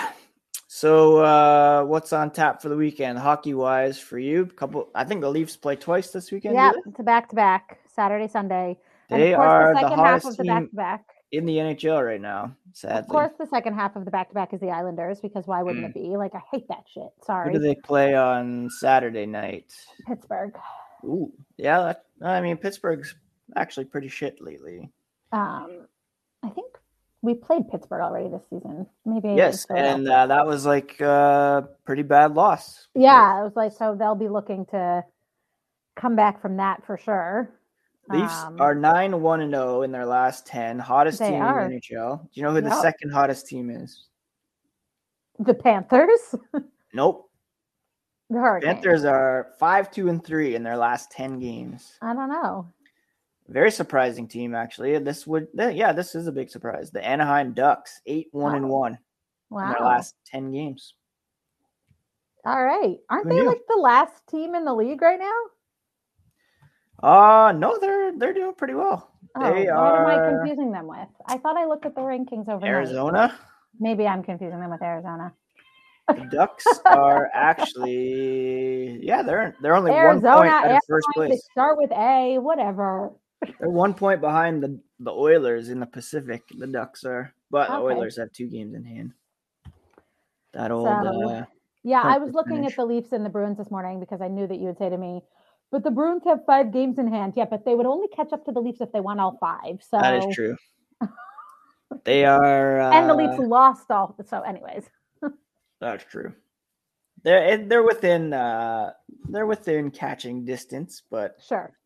So, 0.69 1.19
uh 1.19 1.85
what's 1.85 2.13
on 2.13 2.31
tap 2.31 2.63
for 2.63 2.69
the 2.69 2.77
weekend, 2.77 3.19
hockey 3.19 3.55
wise, 3.55 3.99
for 3.99 4.19
you? 4.19 4.47
Couple. 4.47 4.89
I 4.95 5.05
think 5.05 5.21
the 5.21 5.31
Leafs 5.31 5.57
play 5.57 5.77
twice 5.77 6.11
this 6.11 6.31
weekend. 6.31 6.55
Yeah. 6.55 6.73
It's 6.87 6.99
a 6.99 7.03
back 7.03 7.29
to 7.31 7.37
back 7.37 7.79
Saturday, 8.01 8.29
Sunday. 8.29 8.79
And 9.11 9.21
They 9.21 9.35
of 9.35 9.39
course, 9.41 9.51
are 9.51 9.69
the 9.69 9.75
the 9.75 9.81
second 9.81 9.99
half 9.99 10.25
of 10.25 10.37
the 10.39 10.45
back 10.45 10.71
to 10.71 10.77
back. 10.77 11.05
in 11.33 11.45
the 11.45 11.57
NHL 11.59 12.03
right 12.07 12.21
now. 12.21 12.55
Sadly, 12.73 13.01
Of 13.01 13.09
course, 13.09 13.33
the 13.39 13.47
second 13.47 13.75
half 13.75 13.95
of 13.95 14.05
the 14.07 14.11
back 14.11 14.29
to 14.29 14.35
back 14.35 14.55
is 14.55 14.61
the 14.61 14.71
Islanders 14.71 15.21
because 15.21 15.47
why 15.47 15.63
wouldn't 15.63 15.85
Mm. 15.85 15.89
it 15.91 15.95
be? 15.95 16.17
Like, 16.17 16.35
I 16.35 16.41
hate 16.51 16.67
that 16.69 16.85
shit. 16.89 17.11
Sorry. 17.23 17.49
Who 17.53 17.59
do 17.59 17.63
they 17.63 17.75
play 17.75 18.15
on 18.15 18.71
Saturday 18.71 19.27
night? 19.27 19.75
Pittsburgh. 20.07 20.57
Ooh, 21.05 21.31
yeah. 21.59 21.81
That, 21.83 22.05
I 22.27 22.41
mean, 22.41 22.57
Pittsburgh's 22.57 23.15
actually 23.57 23.85
pretty 23.87 24.09
shit 24.09 24.41
lately. 24.41 24.91
Um, 25.33 25.87
I 26.43 26.49
think 26.49 26.79
we 27.21 27.35
played 27.35 27.69
Pittsburgh 27.69 28.01
already 28.01 28.29
this 28.29 28.45
season. 28.49 28.87
Maybe. 29.05 29.35
Yes, 29.35 29.67
and 29.69 30.09
uh, 30.09 30.27
that 30.29 30.47
was 30.47 30.65
like 30.65 30.99
a 31.01 31.69
pretty 31.85 32.03
bad 32.03 32.35
loss. 32.35 32.89
Yeah, 32.95 33.41
it 33.41 33.45
was 33.45 33.57
like 33.57 33.73
so 33.73 33.95
they'll 33.95 34.15
be 34.15 34.29
looking 34.29 34.65
to 34.67 35.05
come 35.97 36.17
back 36.17 36.41
from 36.41 36.57
that 36.57 36.87
for 36.87 36.97
sure. 36.97 37.51
Leafs 38.11 38.43
Um, 38.45 38.61
are 38.61 38.75
nine 38.75 39.21
one 39.23 39.41
and 39.41 39.53
zero 39.53 39.83
in 39.83 39.93
their 39.93 40.07
last 40.07 40.47
ten. 40.47 40.79
Hottest 40.79 41.19
team 41.21 41.41
are. 41.43 41.65
in 41.65 41.71
the 41.71 41.77
NHL. 41.81 42.23
Do 42.23 42.29
you 42.35 42.43
know 42.43 42.53
who 42.53 42.61
the 42.61 42.81
second 42.83 43.11
hottest 43.11 43.47
team 43.47 43.71
is? 43.71 44.07
the 45.39 45.55
Panthers, 45.55 46.35
Nope. 46.93 47.31
the 48.29 48.39
Hurricanes. 48.39 48.75
Panthers 48.75 49.05
are 49.07 49.53
five 49.59 49.91
two 49.91 50.09
and 50.09 50.23
three 50.25 50.55
in 50.55 50.63
their 50.63 50.77
last 50.77 51.11
ten 51.11 51.39
games. 51.39 51.97
I 52.03 52.13
don't 52.13 52.29
know. 52.29 52.69
Very 53.49 53.71
surprising 53.71 54.29
team, 54.29 54.55
actually. 54.55 54.97
This 54.99 55.27
would, 55.27 55.49
yeah, 55.55 55.93
this 55.93 56.15
is 56.15 56.27
a 56.27 56.33
big 56.33 56.51
surprise. 56.51 56.91
The 56.91 57.05
Anaheim 57.05 57.53
Ducks 57.53 58.01
eight 58.07 58.29
one 58.33 58.55
and 58.55 58.69
Wow. 58.69 58.79
one 58.81 58.99
in 59.63 59.69
their 59.71 59.81
last 59.87 60.15
ten 60.27 60.53
games. 60.53 60.95
All 62.45 62.63
right, 62.65 62.97
aren't 63.09 63.25
Who 63.25 63.31
they 63.35 63.41
knew? 63.41 63.49
like 63.49 63.61
the 63.69 63.77
last 63.81 64.27
team 64.29 64.55
in 64.55 64.65
the 64.65 64.75
league 64.75 65.03
right 65.03 65.19
now? 65.19 65.33
Uh 67.03 67.53
no, 67.57 67.79
they're 67.81 68.17
they're 68.19 68.35
doing 68.35 68.55
pretty 68.55 68.75
well. 68.75 69.11
Oh, 69.37 69.41
They 69.55 69.67
what 69.67 69.95
am 69.95 70.07
I 70.07 70.29
confusing 70.29 70.73
them 70.73 70.87
with? 70.87 71.09
I 71.27 71.39
thought 71.39 71.57
I 71.57 71.65
looked 71.67 71.87
at 71.87 71.95
the 71.95 72.01
rankings 72.01 72.49
overnight. 72.49 72.65
Arizona. 72.69 73.35
Maybe 73.79 74.07
I'm 74.07 74.23
confusing 74.23 74.61
them 74.61 74.71
with 74.71 74.83
Arizona. 74.83 75.33
The 76.09 76.25
Ducks 76.31 76.67
are 76.87 77.31
actually, 77.33 78.99
yeah, 79.03 79.23
they're 79.23 79.55
they're 79.63 79.77
only 79.77 79.93
one 79.93 80.21
point 80.21 80.51
out 80.51 80.71
of 80.71 80.79
first 80.89 81.07
place. 81.15 81.43
start 81.53 81.79
with 81.79 81.93
A, 81.93 82.39
whatever. 82.39 83.13
They're 83.59 83.71
one 83.71 83.95
point 83.95 84.21
behind 84.21 84.63
the 84.63 84.81
the 84.99 85.13
Oilers 85.13 85.69
in 85.69 85.81
the 85.81 85.87
Pacific. 85.87 86.43
The 86.59 86.67
Ducks 86.67 87.05
are, 87.05 87.33
but 87.51 87.69
the 87.69 87.77
Oilers 87.79 88.19
have 88.19 88.33
two 88.33 88.49
games 88.49 88.75
in 88.75 88.85
hand. 88.85 89.13
That 90.53 90.73
old, 90.73 90.89
So- 90.89 91.31
uh, 91.31 91.45
Yeah, 91.85 92.03
I 92.03 92.19
was 92.19 92.35
looking 92.35 92.67
at 92.67 92.75
the 92.75 92.85
Leafs 92.85 93.13
and 93.13 93.25
the 93.25 93.31
Bruins 93.31 93.57
this 93.59 93.71
morning 93.71 94.01
because 94.01 94.21
I 94.21 94.29
knew 94.29 94.47
that 94.49 94.57
you 94.59 94.67
would 94.67 94.79
say 94.79 94.91
to 94.91 94.99
me, 94.99 95.23
but 95.71 95.85
the 95.85 95.91
Bruins 95.91 96.23
have 96.25 96.45
five 96.47 96.73
games 96.73 96.99
in 96.99 97.07
hand. 97.09 97.35
Yeah, 97.37 97.45
but 97.45 97.65
they 97.65 97.75
would 97.75 97.87
only 97.87 98.09
catch 98.09 98.33
up 98.33 98.45
to 98.47 98.53
the 98.53 98.61
Leafs 98.61 98.81
if 98.81 98.93
they 98.93 99.01
won 99.01 99.21
all 99.21 99.37
five. 99.41 99.81
So 99.81 99.99
that 99.99 100.17
is 100.17 100.35
true. 100.35 100.57
They 102.05 102.25
are, 102.25 102.81
uh, 102.81 102.93
And 102.93 103.11
the 103.11 103.15
Leafs 103.15 103.39
lost 103.39 103.91
all. 103.91 104.15
So, 104.25 104.43
anyways, 104.43 104.89
That's 105.81 106.05
true. 106.05 106.33
They're 107.23 107.59
they're 107.59 107.83
within 107.83 108.33
uh 108.33 108.93
they're 109.29 109.47
within 109.47 109.91
catching 109.91 110.45
distance, 110.45 111.03
but 111.11 111.37
sure, 111.47 111.77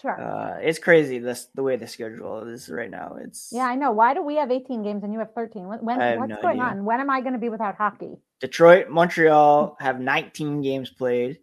sure. 0.00 0.20
uh 0.20 0.58
it's 0.60 0.80
crazy 0.80 1.20
this 1.20 1.46
the 1.54 1.62
way 1.62 1.76
the 1.76 1.86
schedule 1.86 2.48
is 2.48 2.68
right 2.68 2.90
now. 2.90 3.16
It's 3.20 3.50
yeah, 3.52 3.66
I 3.66 3.76
know. 3.76 3.92
Why 3.92 4.14
do 4.14 4.22
we 4.22 4.34
have 4.36 4.50
18 4.50 4.82
games 4.82 5.04
and 5.04 5.12
you 5.12 5.20
have 5.20 5.32
13? 5.34 5.68
When, 5.68 5.78
when 5.80 6.00
have 6.00 6.18
what's 6.18 6.30
no 6.30 6.42
going 6.42 6.60
idea. 6.60 6.78
on? 6.78 6.84
When 6.84 7.00
am 7.00 7.10
I 7.10 7.20
going 7.20 7.34
to 7.34 7.38
be 7.38 7.50
without 7.50 7.76
hockey? 7.76 8.16
Detroit, 8.40 8.88
Montreal 8.88 9.76
have 9.78 10.00
19 10.00 10.60
games 10.62 10.90
played. 10.90 11.38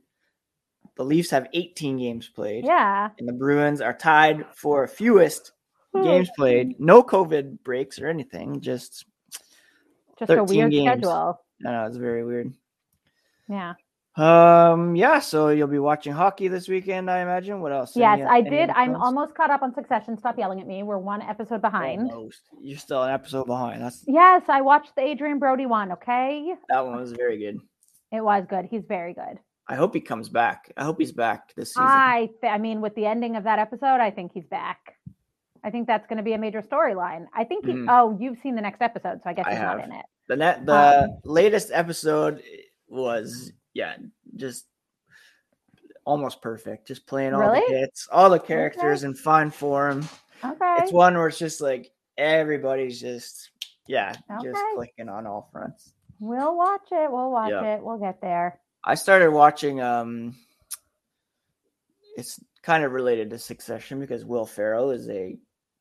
The 1.02 1.08
Leafs 1.08 1.32
have 1.32 1.48
18 1.54 1.98
games 1.98 2.30
played. 2.30 2.64
Yeah. 2.64 3.10
And 3.18 3.28
the 3.28 3.34
Bruins 3.34 3.82
are 3.82 3.92
tied 3.94 4.46
for 4.54 4.86
fewest 4.88 5.52
Hmm. 5.96 6.04
games 6.04 6.30
played. 6.38 6.80
No 6.80 7.02
COVID 7.02 7.64
breaks 7.64 8.00
or 8.00 8.08
anything. 8.08 8.62
Just 8.62 9.06
Just 10.20 10.32
a 10.32 10.44
weird 10.44 10.70
games. 10.70 10.86
schedule. 10.92 11.42
I 11.66 11.72
know 11.72 11.88
it's 11.88 11.98
very 11.98 12.24
weird. 12.24 12.54
Yeah. 13.50 13.74
Um 14.16 14.96
yeah, 14.96 15.18
so 15.18 15.50
you'll 15.50 15.68
be 15.68 15.80
watching 15.80 16.14
hockey 16.14 16.48
this 16.50 16.68
weekend, 16.70 17.10
I 17.10 17.22
imagine. 17.22 17.62
What 17.62 17.72
else? 17.72 17.96
Yes, 17.96 18.20
Any- 18.20 18.30
I 18.30 18.42
did. 18.42 18.70
I'm 18.70 18.96
almost 18.96 19.34
caught 19.34 19.50
up 19.50 19.64
on 19.64 19.74
Succession. 19.74 20.18
Stop 20.20 20.38
yelling 20.38 20.62
at 20.62 20.68
me. 20.68 20.84
We're 20.84 21.00
one 21.00 21.24
episode 21.24 21.62
behind. 21.62 22.12
Almost. 22.12 22.42
You're 22.62 22.78
still 22.78 23.02
an 23.02 23.12
episode 23.12 23.48
behind. 23.48 23.82
That's 23.82 24.04
Yes, 24.08 24.44
I 24.50 24.62
watched 24.62 24.96
the 24.96 25.02
Adrien 25.02 25.40
Brody 25.40 25.66
one. 25.66 25.94
Okay. 25.94 26.54
that 26.70 26.86
one 26.86 26.98
was 27.00 27.12
very 27.14 27.40
good. 27.40 27.60
It 28.12 28.22
was 28.24 28.46
good. 28.48 28.66
He's 28.70 28.84
very 28.86 29.16
good. 29.16 29.40
I 29.72 29.76
hope 29.76 29.94
he 29.94 30.02
comes 30.02 30.28
back. 30.30 30.72
I 30.76 30.84
hope 30.84 31.00
he's 31.00 31.12
back 31.14 31.54
this 31.56 31.70
season. 31.70 31.84
I, 31.88 32.30
th- 32.42 32.52
I 32.52 32.58
mean, 32.58 32.82
with 32.82 32.94
the 32.96 33.06
ending 33.06 33.36
of 33.38 33.46
that 33.46 33.58
episode, 33.58 34.00
I 34.02 34.12
think 34.12 34.32
he's 34.34 34.46
back. 34.46 34.96
I 35.64 35.70
think 35.70 35.88
that's 35.88 36.06
going 36.08 36.18
to 36.18 36.24
be 36.24 36.34
a 36.34 36.38
major 36.38 36.62
storyline. 36.62 37.26
I 37.34 37.44
think. 37.46 37.66
You, 37.66 37.74
Mhm. 37.74 37.86
oh, 37.90 38.18
you've 38.20 38.38
seen 38.40 38.56
the 38.56 38.62
next 38.62 38.82
episode, 38.82 39.22
so 39.24 39.30
I 39.30 39.34
guess 39.34 39.46
I 39.48 39.52
he's 39.52 39.60
not 39.62 39.80
have. 39.80 39.90
in 39.90 39.96
it. 39.96 40.06
The 40.28 40.36
net, 40.36 40.66
the 40.66 41.04
Um, 41.04 41.18
latest 41.24 41.70
episode 41.72 42.42
was 42.88 43.52
yeah, 43.74 43.96
just 44.36 44.66
almost 46.06 46.42
perfect. 46.42 46.88
Just 46.88 47.06
playing 47.08 47.34
all 47.34 47.54
the 47.54 47.62
hits, 47.68 48.08
all 48.12 48.30
the 48.30 48.40
characters 48.40 49.04
in 49.04 49.14
fine 49.14 49.52
form. 49.52 50.04
Okay. 50.44 50.76
It's 50.80 50.92
one 50.92 51.16
where 51.16 51.28
it's 51.28 51.38
just 51.40 51.62
like 51.62 51.92
everybody's 52.18 53.00
just 53.00 53.52
yeah, 53.88 54.14
just 54.42 54.60
clicking 54.76 55.10
on 55.10 55.28
all 55.28 55.50
fronts. 55.52 55.94
We'll 56.20 56.56
watch 56.56 56.88
it. 56.92 57.12
We'll 57.12 57.32
watch 57.32 57.52
Yeah. 57.52 57.76
it. 57.76 57.84
We'll 57.84 57.98
get 57.98 58.22
there. 58.22 58.60
I 58.84 58.96
started 58.96 59.32
watching 59.32 59.82
um 59.82 60.36
it's 62.18 62.40
kind 62.62 62.84
of 62.84 62.92
related 62.92 63.30
to 63.30 63.40
Succession 63.40 64.00
because 64.00 64.26
Will 64.26 64.46
Ferrell 64.46 64.92
is 64.92 65.10
a 65.10 65.38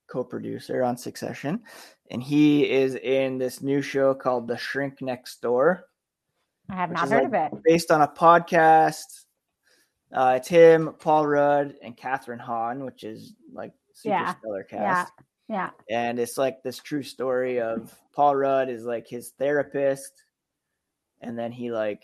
co-producer 0.09 0.83
on 0.83 0.97
Succession 0.97 1.63
and 2.11 2.23
he 2.23 2.71
is 2.71 2.95
in 2.97 3.39
this 3.39 3.63
new 3.63 3.83
show 3.83 4.15
called 4.15 4.49
The 4.49 4.57
Shrink 4.57 5.01
Next 5.03 5.41
Door 5.43 5.87
I 6.69 6.75
have 6.77 6.91
not 6.91 7.09
heard 7.09 7.33
like 7.33 7.49
of 7.49 7.55
it. 7.55 7.63
based 7.65 7.91
on 7.91 8.03
a 8.03 8.09
podcast. 8.09 9.25
Uh, 10.13 10.35
it's 10.37 10.49
him, 10.49 10.95
Paul 11.01 11.27
Rudd, 11.27 11.75
and 11.83 11.97
Kathryn 11.97 12.39
Hahn, 12.41 12.85
which 12.85 13.03
is 13.05 13.35
like 13.53 13.73
super 13.93 14.15
Yeah. 14.15 14.35
stellar 14.37 14.67
Yeah. 14.71 14.79
cast. 14.79 15.13
Yeah. 15.49 15.71
And 15.89 16.21
it's 16.21 16.39
like 16.39 16.63
this 16.63 16.79
true 16.79 17.03
story 17.03 17.61
of 17.61 17.93
Paul 18.13 18.37
Rudd 18.37 18.69
is 18.69 18.85
like 18.85 19.09
his 19.09 19.31
therapist, 19.39 20.13
and 21.21 21.37
then 21.39 21.51
he 21.53 21.73
like 21.73 22.03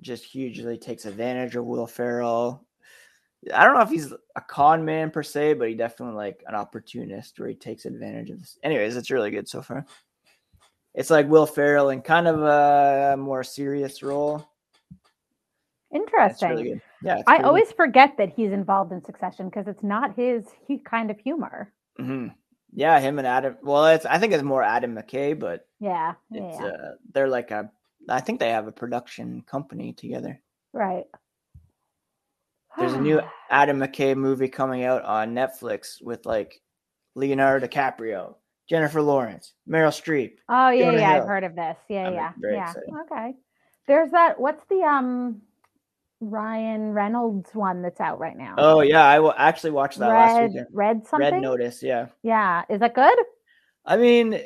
just 0.00 0.24
hugely 0.24 0.76
takes 0.78 1.04
advantage 1.06 1.56
of 1.56 1.64
Will 1.64 1.86
Ferrell. 1.86 2.64
I 3.54 3.64
don't 3.64 3.74
know 3.74 3.82
if 3.82 3.90
he's 3.90 4.12
a 4.12 4.40
con 4.40 4.84
man 4.84 5.10
per 5.10 5.22
se, 5.22 5.54
but 5.54 5.68
he 5.68 5.74
definitely 5.74 6.16
like 6.16 6.42
an 6.48 6.54
opportunist 6.54 7.38
where 7.38 7.48
he 7.48 7.54
takes 7.54 7.84
advantage 7.84 8.30
of 8.30 8.40
this. 8.40 8.58
Anyways, 8.62 8.96
it's 8.96 9.10
really 9.10 9.30
good 9.30 9.48
so 9.48 9.62
far. 9.62 9.84
It's 10.94 11.10
like 11.10 11.28
Will 11.28 11.46
Ferrell 11.46 11.90
in 11.90 12.02
kind 12.02 12.26
of 12.26 12.42
a 12.42 13.16
more 13.16 13.44
serious 13.44 14.02
role. 14.02 14.44
Interesting. 15.94 16.50
really 16.50 16.64
good. 16.64 16.82
Yeah, 17.02 17.22
I 17.26 17.38
good. 17.38 17.46
always 17.46 17.72
forget 17.72 18.16
that 18.18 18.30
he's 18.34 18.50
involved 18.52 18.92
in 18.92 19.02
Succession 19.04 19.46
because 19.48 19.68
it's 19.68 19.82
not 19.82 20.14
his 20.16 20.44
he 20.66 20.78
kind 20.78 21.10
of 21.10 21.18
humor. 21.18 21.72
Mhm. 21.98 22.34
Yeah, 22.72 22.98
him 23.00 23.18
and 23.18 23.26
Adam. 23.26 23.56
Well, 23.62 23.86
it's 23.86 24.04
I 24.04 24.18
think 24.18 24.32
it's 24.32 24.42
more 24.42 24.62
Adam 24.62 24.94
McKay, 24.94 25.38
but 25.38 25.66
Yeah. 25.80 26.14
it's 26.30 26.60
Yeah. 26.60 26.66
uh, 26.66 26.92
they're 27.12 27.28
like 27.28 27.50
a. 27.50 27.70
I 28.08 28.20
think 28.20 28.40
they 28.40 28.50
have 28.50 28.66
a 28.66 28.72
production 28.72 29.42
company 29.42 29.92
together. 29.92 30.40
right. 30.72 31.04
There's 32.78 32.92
a 32.92 33.00
new 33.00 33.20
Adam 33.50 33.80
McKay 33.80 34.16
movie 34.16 34.48
coming 34.48 34.84
out 34.84 35.02
on 35.02 35.34
Netflix 35.34 36.00
with 36.00 36.24
like 36.26 36.60
Leonardo 37.16 37.66
DiCaprio, 37.66 38.36
Jennifer 38.68 39.02
Lawrence, 39.02 39.54
Meryl 39.68 39.88
Streep. 39.88 40.34
Oh 40.48 40.68
yeah, 40.70 40.84
Jonah 40.84 40.98
yeah, 40.98 41.12
Hill. 41.14 41.22
I've 41.22 41.28
heard 41.28 41.44
of 41.44 41.56
this. 41.56 41.76
Yeah, 41.88 42.06
I'm 42.06 42.14
yeah, 42.14 42.32
very 42.38 42.54
yeah. 42.54 42.70
excited. 42.70 42.90
Okay. 43.10 43.34
There's 43.88 44.10
that. 44.12 44.38
What's 44.38 44.62
the 44.70 44.82
um 44.82 45.42
Ryan 46.20 46.92
Reynolds 46.92 47.50
one 47.52 47.82
that's 47.82 48.00
out 48.00 48.20
right 48.20 48.36
now? 48.36 48.54
Oh 48.58 48.80
yeah, 48.80 49.04
I 49.04 49.18
will 49.18 49.34
actually 49.36 49.72
watch 49.72 49.96
that 49.96 50.08
last 50.08 50.48
weekend. 50.48 50.66
Red 50.72 51.06
something. 51.06 51.32
Red 51.32 51.42
Notice, 51.42 51.82
yeah. 51.82 52.06
Yeah, 52.22 52.62
is 52.68 52.78
that 52.80 52.94
good? 52.94 53.18
I 53.84 53.96
mean, 53.96 54.40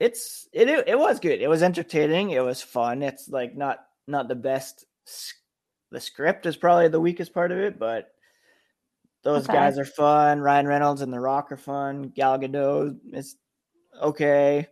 it's 0.00 0.48
it 0.52 0.68
it 0.68 0.98
was 0.98 1.20
good. 1.20 1.40
It 1.40 1.48
was 1.48 1.62
entertaining. 1.62 2.30
It 2.30 2.42
was 2.42 2.60
fun. 2.62 3.02
It's 3.02 3.28
like 3.28 3.56
not 3.56 3.78
not 4.08 4.26
the 4.28 4.34
best. 4.34 4.86
The 5.92 6.00
script 6.00 6.46
is 6.46 6.56
probably 6.56 6.88
the 6.88 7.00
weakest 7.00 7.34
part 7.34 7.52
of 7.52 7.58
it, 7.58 7.78
but 7.78 8.08
those 9.22 9.44
Okay. 9.44 9.52
guys 9.58 9.78
are 9.78 9.84
fun. 9.84 10.40
Ryan 10.40 10.66
Reynolds 10.66 11.00
and 11.02 11.12
The 11.12 11.20
Rock 11.20 11.52
are 11.52 11.56
fun. 11.56 12.12
Gal 12.14 12.38
Gadot 12.38 12.96
is 13.12 13.36
okay. 14.00 14.66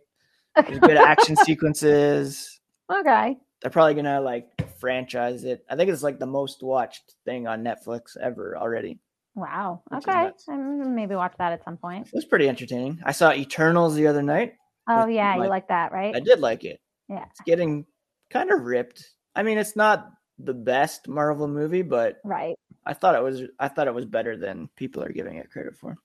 There's 0.55 0.79
good 0.79 0.97
action 0.97 1.35
sequences. 1.45 2.59
okay. 2.89 3.37
They're 3.61 3.69
probably 3.71 3.93
gonna 3.95 4.21
like 4.21 4.47
franchise 4.79 5.43
it. 5.43 5.65
I 5.69 5.75
think 5.75 5.89
it's 5.91 6.01
like 6.03 6.17
the 6.19 6.25
most 6.25 6.63
watched 6.63 7.15
thing 7.25 7.45
on 7.45 7.63
Netflix 7.63 8.15
ever 8.17 8.57
already. 8.57 8.99
Wow. 9.35 9.83
Okay. 9.93 10.31
maybe 10.49 11.15
watch 11.15 11.33
that 11.37 11.51
at 11.51 11.63
some 11.65 11.75
point. 11.77 12.07
It 12.07 12.13
was 12.13 12.25
pretty 12.25 12.47
entertaining. 12.49 12.99
I 13.03 13.11
saw 13.11 13.31
Eternals 13.33 13.95
the 13.95 14.07
other 14.07 14.23
night. 14.23 14.53
Oh 14.89 15.05
yeah, 15.07 15.35
my- 15.35 15.43
you 15.43 15.49
like 15.49 15.67
that, 15.69 15.91
right? 15.91 16.15
I 16.15 16.19
did 16.19 16.39
like 16.39 16.63
it. 16.65 16.79
Yeah. 17.07 17.25
It's 17.29 17.41
getting 17.41 17.85
kind 18.29 18.51
of 18.51 18.61
ripped. 18.61 19.13
I 19.35 19.43
mean, 19.43 19.57
it's 19.57 19.75
not 19.75 20.11
the 20.37 20.53
best 20.53 21.07
Marvel 21.07 21.47
movie, 21.47 21.81
but 21.81 22.17
Right. 22.23 22.55
I 22.85 22.93
thought 22.93 23.15
it 23.15 23.23
was 23.23 23.43
I 23.59 23.67
thought 23.67 23.87
it 23.87 23.93
was 23.93 24.05
better 24.05 24.37
than 24.37 24.69
people 24.75 25.03
are 25.03 25.11
giving 25.11 25.35
it 25.35 25.51
credit 25.51 25.75
for. 25.77 25.95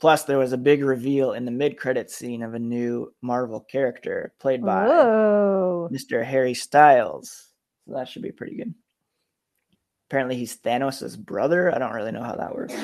Plus, 0.00 0.24
there 0.24 0.38
was 0.38 0.52
a 0.52 0.58
big 0.58 0.84
reveal 0.84 1.32
in 1.32 1.44
the 1.44 1.50
mid-credit 1.50 2.10
scene 2.10 2.42
of 2.42 2.54
a 2.54 2.58
new 2.58 3.14
Marvel 3.22 3.60
character 3.60 4.34
played 4.38 4.62
by. 4.62 4.86
Mr. 4.86 6.22
Harry 6.24 6.52
Styles. 6.52 7.48
So 7.86 7.94
that 7.94 8.08
should 8.08 8.22
be 8.22 8.32
pretty 8.32 8.56
good. 8.56 8.74
Apparently, 10.08 10.36
he's 10.36 10.58
Thanos' 10.58 11.18
brother. 11.18 11.74
I 11.74 11.78
don't 11.78 11.94
really 11.94 12.12
know 12.12 12.22
how 12.22 12.36
that 12.36 12.54
works. 12.54 12.74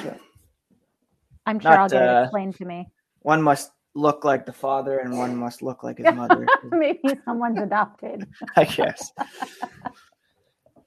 I'm 1.47 1.59
sure 1.59 1.73
I'll 1.73 1.79
not, 1.79 1.91
get 1.91 2.03
it 2.03 2.09
uh, 2.09 2.23
explained 2.23 2.57
to 2.57 2.65
me. 2.65 2.89
One 3.21 3.43
must 3.43 3.71
look 3.95 4.25
like 4.25 4.47
the 4.47 4.53
father, 4.53 4.99
and 4.99 5.17
one 5.17 5.37
must 5.37 5.63
look 5.63 5.83
like 5.83 5.99
his 5.99 6.15
mother. 6.15 6.47
maybe 6.65 7.19
someone's 7.25 7.59
adopted. 7.59 8.27
I 8.57 8.65
guess. 8.65 9.13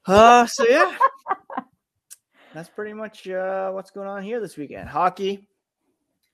Uh, 0.06 0.46
so 0.46 0.66
yeah, 0.68 0.96
that's 2.52 2.68
pretty 2.68 2.92
much 2.92 3.28
uh, 3.28 3.70
what's 3.70 3.90
going 3.90 4.08
on 4.08 4.22
here 4.22 4.40
this 4.40 4.56
weekend. 4.56 4.88
Hockey. 4.88 5.48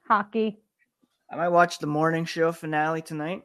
Hockey. 0.07 0.59
I 1.31 1.37
might 1.37 1.49
watch 1.49 1.79
the 1.79 1.87
morning 1.87 2.25
show 2.25 2.51
finale 2.51 3.03
tonight. 3.03 3.43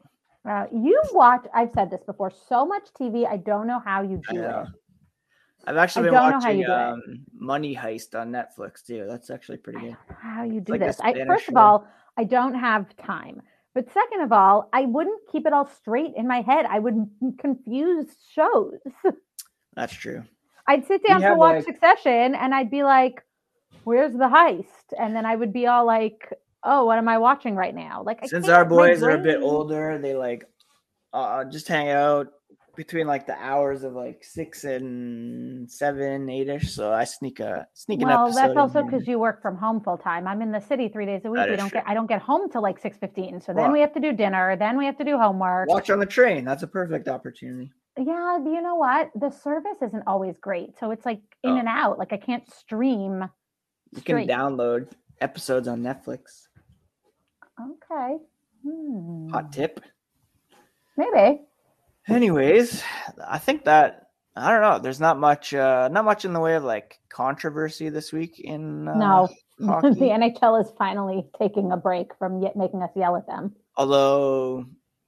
Uh, 0.48 0.66
you 0.72 1.00
watch. 1.12 1.46
I've 1.54 1.70
said 1.74 1.90
this 1.90 2.02
before. 2.04 2.32
So 2.48 2.66
much 2.66 2.88
TV. 3.00 3.26
I 3.26 3.36
don't 3.36 3.66
know 3.66 3.80
how 3.84 4.02
you 4.02 4.20
do 4.28 4.42
it. 4.42 4.66
I've 5.68 5.76
actually 5.76 6.04
been 6.04 6.14
don't 6.14 6.30
know 6.30 6.40
how 6.40 6.46
watching 6.46 6.66
um, 6.66 7.02
Money 7.34 7.74
Heist 7.74 8.14
on 8.14 8.30
Netflix 8.30 8.84
too. 8.86 9.06
That's 9.08 9.30
actually 9.30 9.58
pretty 9.58 9.80
good. 9.80 9.96
how 10.20 10.44
you 10.44 10.60
do 10.60 10.72
like 10.72 10.80
this. 10.80 11.00
I, 11.00 11.12
first 11.24 11.48
of 11.48 11.56
all, 11.56 11.88
I 12.16 12.24
don't 12.24 12.54
have 12.54 12.96
time. 12.96 13.42
But 13.74 13.92
second 13.92 14.22
of 14.22 14.32
all, 14.32 14.68
I 14.72 14.82
wouldn't 14.86 15.20
keep 15.30 15.46
it 15.46 15.52
all 15.52 15.66
straight 15.66 16.14
in 16.16 16.26
my 16.26 16.40
head. 16.40 16.64
I 16.66 16.78
would 16.78 17.10
confuse 17.38 18.06
shows. 18.32 18.78
That's 19.74 19.92
true. 19.92 20.22
I'd 20.66 20.86
sit 20.86 21.02
We 21.02 21.08
down 21.10 21.20
to 21.20 21.34
watch 21.34 21.56
like- 21.56 21.64
Succession 21.66 22.34
and 22.34 22.54
I'd 22.54 22.70
be 22.70 22.82
like, 22.84 23.22
"Where's 23.84 24.12
the 24.12 24.28
heist?" 24.28 24.94
And 24.98 25.14
then 25.14 25.26
I 25.26 25.36
would 25.36 25.52
be 25.52 25.66
all 25.66 25.84
like, 25.84 26.32
"Oh, 26.64 26.86
what 26.86 26.96
am 26.98 27.08
I 27.08 27.18
watching 27.18 27.54
right 27.54 27.74
now?" 27.74 28.02
Like, 28.02 28.20
I 28.22 28.26
Since 28.26 28.46
can't- 28.46 28.56
our 28.56 28.64
my 28.64 28.68
boys 28.70 29.02
are 29.02 29.10
a 29.10 29.18
bit 29.18 29.42
older, 29.42 29.98
they 29.98 30.14
like 30.14 30.44
uh, 31.12 31.44
just 31.44 31.68
hang 31.68 31.90
out 31.90 32.28
between 32.76 33.06
like 33.06 33.26
the 33.26 33.36
hours 33.42 33.82
of 33.82 33.94
like 33.94 34.22
six 34.22 34.64
and 34.64 35.70
seven, 35.70 36.28
eight 36.28 36.48
ish. 36.48 36.72
So 36.72 36.92
I 36.92 37.04
sneak 37.04 37.40
a 37.40 37.66
sneak 37.74 38.02
an 38.02 38.08
Well, 38.08 38.30
that's 38.30 38.56
also 38.56 38.82
because 38.84 39.06
you 39.08 39.18
work 39.18 39.40
from 39.42 39.56
home 39.56 39.80
full 39.80 39.98
time. 39.98 40.26
I'm 40.28 40.42
in 40.42 40.52
the 40.52 40.60
city 40.60 40.88
three 40.88 41.06
days 41.06 41.22
a 41.24 41.30
week. 41.30 41.38
That 41.38 41.50
We 41.50 41.56
don't 41.56 41.70
true. 41.70 41.80
get. 41.80 41.88
I 41.88 41.94
don't 41.94 42.06
get 42.06 42.22
home 42.22 42.50
till 42.50 42.62
like 42.62 42.78
six 42.78 42.98
fifteen. 42.98 43.40
So 43.40 43.52
then 43.52 43.72
we 43.72 43.80
have 43.80 43.92
to 43.94 44.00
do 44.00 44.12
dinner. 44.12 44.56
Then 44.56 44.76
we 44.78 44.84
have 44.86 44.98
to 44.98 45.04
do 45.04 45.18
homework. 45.18 45.68
watch 45.68 45.90
on 45.90 45.98
the 45.98 46.06
train. 46.06 46.44
That's 46.44 46.62
a 46.62 46.66
perfect 46.68 47.08
opportunity. 47.08 47.72
Yeah, 47.98 48.36
you 48.38 48.60
know 48.60 48.74
what? 48.74 49.10
The 49.14 49.30
service 49.30 49.78
isn't 49.82 50.02
always 50.06 50.36
great, 50.38 50.78
so 50.78 50.90
it's 50.90 51.06
like 51.06 51.22
in 51.42 51.52
Oh. 51.52 51.58
and 51.58 51.68
out. 51.68 51.98
Like 51.98 52.12
I 52.12 52.18
can't 52.18 52.48
stream. 52.52 53.24
You 53.94 54.02
can 54.02 54.28
download 54.28 54.92
episodes 55.20 55.66
on 55.66 55.80
Netflix. 55.80 56.48
Okay. 57.58 58.18
Hmm. 58.62 59.28
Hot 59.30 59.50
tip. 59.50 59.80
Maybe. 60.98 61.40
Anyways, 62.08 62.82
I 63.26 63.38
think 63.38 63.64
that 63.64 64.06
I 64.36 64.50
don't 64.50 64.60
know. 64.60 64.78
There's 64.78 65.00
not 65.00 65.18
much, 65.18 65.54
uh, 65.54 65.88
not 65.88 66.04
much 66.04 66.26
in 66.26 66.34
the 66.34 66.40
way 66.40 66.56
of 66.56 66.64
like 66.64 66.98
controversy 67.08 67.88
this 67.88 68.12
week 68.12 68.38
in 68.38 68.86
uh, 68.86 68.94
no, 68.94 69.28
hockey. 69.66 69.90
the 69.94 70.06
NHL 70.06 70.62
is 70.62 70.70
finally 70.76 71.26
taking 71.38 71.72
a 71.72 71.76
break 71.76 72.14
from 72.18 72.42
yet 72.42 72.54
making 72.54 72.82
us 72.82 72.90
yell 72.94 73.16
at 73.16 73.26
them. 73.26 73.56
Although 73.76 74.66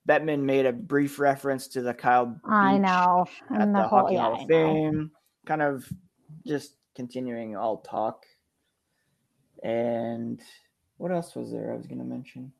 Bettman 0.08 0.42
made 0.42 0.64
a 0.64 0.72
brief 0.72 1.18
reference 1.18 1.68
to 1.68 1.82
the 1.82 1.92
Kyle. 1.92 2.40
I 2.44 2.78
know. 2.78 3.26
at 3.50 3.60
And 3.60 3.74
the, 3.74 3.82
the 3.82 3.88
whole 3.88 4.00
Hockey 4.00 4.14
yeah, 4.14 4.22
Hall 4.22 4.42
of. 4.42 4.48
Fame, 4.48 5.10
kind 5.44 5.60
of 5.60 5.86
just 6.46 6.76
continuing 6.96 7.54
all 7.54 7.78
talk. 7.78 8.24
And 9.62 10.40
what 10.96 11.12
else 11.12 11.34
was 11.34 11.52
there 11.52 11.72
I 11.72 11.76
was 11.76 11.86
going 11.86 11.98
to 11.98 12.04
mention? 12.04 12.52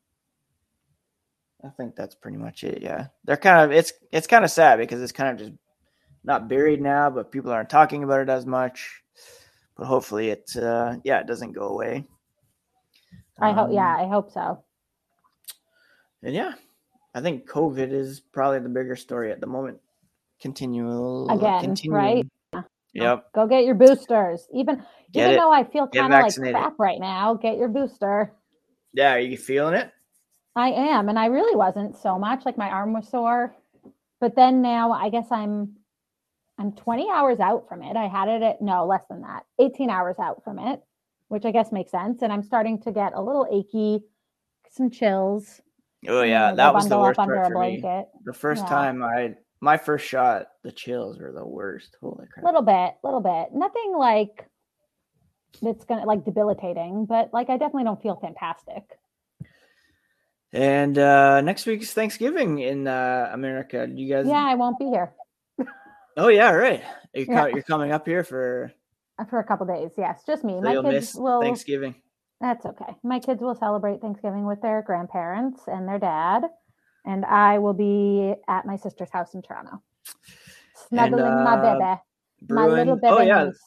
I 1.68 1.70
think 1.76 1.96
that's 1.96 2.14
pretty 2.14 2.38
much 2.38 2.64
it. 2.64 2.82
Yeah, 2.82 3.08
they're 3.24 3.36
kind 3.36 3.60
of 3.64 3.76
it's 3.76 3.92
it's 4.10 4.26
kind 4.26 4.44
of 4.44 4.50
sad 4.50 4.78
because 4.78 5.02
it's 5.02 5.12
kind 5.12 5.30
of 5.30 5.38
just 5.46 5.58
not 6.24 6.48
buried 6.48 6.80
now, 6.80 7.10
but 7.10 7.30
people 7.30 7.52
aren't 7.52 7.70
talking 7.70 8.04
about 8.04 8.20
it 8.20 8.28
as 8.30 8.46
much. 8.46 9.02
But 9.76 9.86
hopefully, 9.86 10.30
it 10.30 10.50
uh, 10.56 10.96
yeah 11.04 11.20
it 11.20 11.26
doesn't 11.26 11.52
go 11.52 11.68
away. 11.68 12.04
I 13.40 13.52
hope. 13.52 13.68
Um, 13.68 13.72
Yeah, 13.74 13.96
I 13.96 14.08
hope 14.08 14.32
so. 14.32 14.64
and 16.22 16.34
yeah, 16.34 16.54
I 17.14 17.20
think 17.20 17.48
COVID 17.48 17.92
is 17.92 18.20
probably 18.20 18.60
the 18.60 18.68
bigger 18.68 18.96
story 18.96 19.30
at 19.30 19.40
the 19.40 19.46
moment. 19.46 19.78
Continual 20.40 21.28
Again, 21.30 21.60
continuing. 21.60 22.28
right? 22.54 22.64
Yep. 22.94 23.32
Go 23.34 23.46
get 23.46 23.64
your 23.64 23.74
boosters. 23.74 24.48
Even 24.52 24.82
Get 25.12 25.22
even 25.24 25.34
it. 25.34 25.36
though 25.38 25.52
I 25.52 25.64
feel 25.64 25.86
kind 25.88 26.12
of 26.12 26.20
like 26.22 26.34
crap 26.34 26.78
right 26.78 26.98
now, 26.98 27.34
get 27.34 27.56
your 27.58 27.68
booster. 27.68 28.32
Yeah. 28.94 29.14
Are 29.14 29.18
you 29.20 29.36
feeling 29.36 29.74
it? 29.74 29.92
I 30.56 30.70
am, 30.70 31.08
and 31.08 31.18
I 31.18 31.26
really 31.26 31.56
wasn't 31.56 31.96
so 31.96 32.18
much. 32.18 32.44
Like 32.44 32.58
my 32.58 32.68
arm 32.70 32.92
was 32.92 33.08
sore, 33.08 33.54
but 34.20 34.34
then 34.34 34.62
now 34.62 34.92
I 34.92 35.08
guess 35.10 35.26
I'm 35.30 35.76
I'm 36.58 36.72
20 36.72 37.08
hours 37.10 37.38
out 37.38 37.68
from 37.68 37.82
it. 37.82 37.96
I 37.96 38.08
had 38.08 38.28
it 38.28 38.42
at 38.42 38.60
no 38.60 38.84
less 38.86 39.04
than 39.08 39.22
that, 39.22 39.44
18 39.60 39.90
hours 39.90 40.16
out 40.18 40.42
from 40.42 40.58
it, 40.58 40.82
which 41.28 41.44
I 41.44 41.52
guess 41.52 41.70
makes 41.70 41.92
sense. 41.92 42.22
And 42.22 42.32
I'm 42.32 42.42
starting 42.42 42.80
to 42.82 42.92
get 42.92 43.12
a 43.14 43.22
little 43.22 43.46
achy, 43.50 44.04
some 44.70 44.90
chills. 44.90 45.60
Oh 46.08 46.22
you 46.22 46.30
yeah, 46.30 46.46
um, 46.50 46.56
know, 46.56 46.64
that 46.64 46.74
was 46.74 46.88
the 46.88 46.98
worst 46.98 47.16
part 47.16 47.46
for 47.46 47.58
me. 47.60 47.82
The 48.24 48.32
first 48.32 48.62
Yeah. 48.62 48.68
time 48.68 49.02
I, 49.02 49.34
my 49.60 49.76
first 49.76 50.06
shot, 50.06 50.48
the 50.64 50.72
chills 50.72 51.18
were 51.18 51.32
the 51.32 51.46
worst. 51.46 51.96
Holy 52.00 52.26
crap! 52.32 52.44
little 52.44 52.62
bit, 52.62 52.94
little 53.04 53.20
bit. 53.20 53.52
Nothing 53.52 53.94
like 53.96 54.48
that's 55.62 55.84
gonna 55.84 56.04
like 56.04 56.24
debilitating, 56.24 57.06
but 57.06 57.30
like 57.32 57.50
I 57.50 57.56
definitely 57.56 57.84
don't 57.84 58.02
feel 58.02 58.16
fantastic. 58.16 58.98
And 60.52 60.98
uh 60.98 61.40
next 61.42 61.66
week's 61.66 61.92
Thanksgiving 61.92 62.60
in 62.60 62.86
uh 62.86 63.30
America. 63.32 63.86
Do 63.86 64.00
you 64.00 64.12
guys? 64.12 64.26
Yeah, 64.26 64.44
I 64.44 64.54
won't 64.54 64.78
be 64.78 64.86
here 64.86 65.12
Oh 66.18 66.28
yeah, 66.28 66.50
right. 66.50 66.82
You're, 67.14 67.26
co- 67.26 67.46
you're 67.46 67.62
coming 67.62 67.92
up 67.92 68.04
here 68.04 68.24
for 68.24 68.72
for 69.30 69.38
a 69.38 69.44
couple 69.44 69.66
days. 69.66 69.92
Yes, 69.96 70.22
just 70.26 70.42
me. 70.42 70.58
so 70.60 70.82
My 70.82 70.90
kids 70.90 71.14
will. 71.14 71.40
Thanksgiving. 71.40 71.94
That's 72.40 72.66
okay. 72.66 72.96
My 73.04 73.20
kids 73.20 73.40
will 73.40 73.54
celebrate 73.54 74.00
Thanksgiving 74.00 74.44
with 74.44 74.60
their 74.60 74.82
grandparents 74.82 75.60
and 75.68 75.86
their 75.86 75.98
dad, 76.00 76.42
and 77.06 77.24
I 77.24 77.58
will 77.58 77.72
be 77.72 78.34
at 78.48 78.66
my 78.66 78.76
sister's 78.76 79.10
house 79.10 79.34
in 79.34 79.42
Toronto, 79.42 79.80
snuggling 80.88 81.44
my 81.44 81.54
uh, 81.54 81.78
baby, 81.78 82.00
my 82.48 82.66
little 82.66 82.96
baby. 82.96 83.14
Oh 83.16 83.22
yeah. 83.22 83.44
niece. 83.44 83.60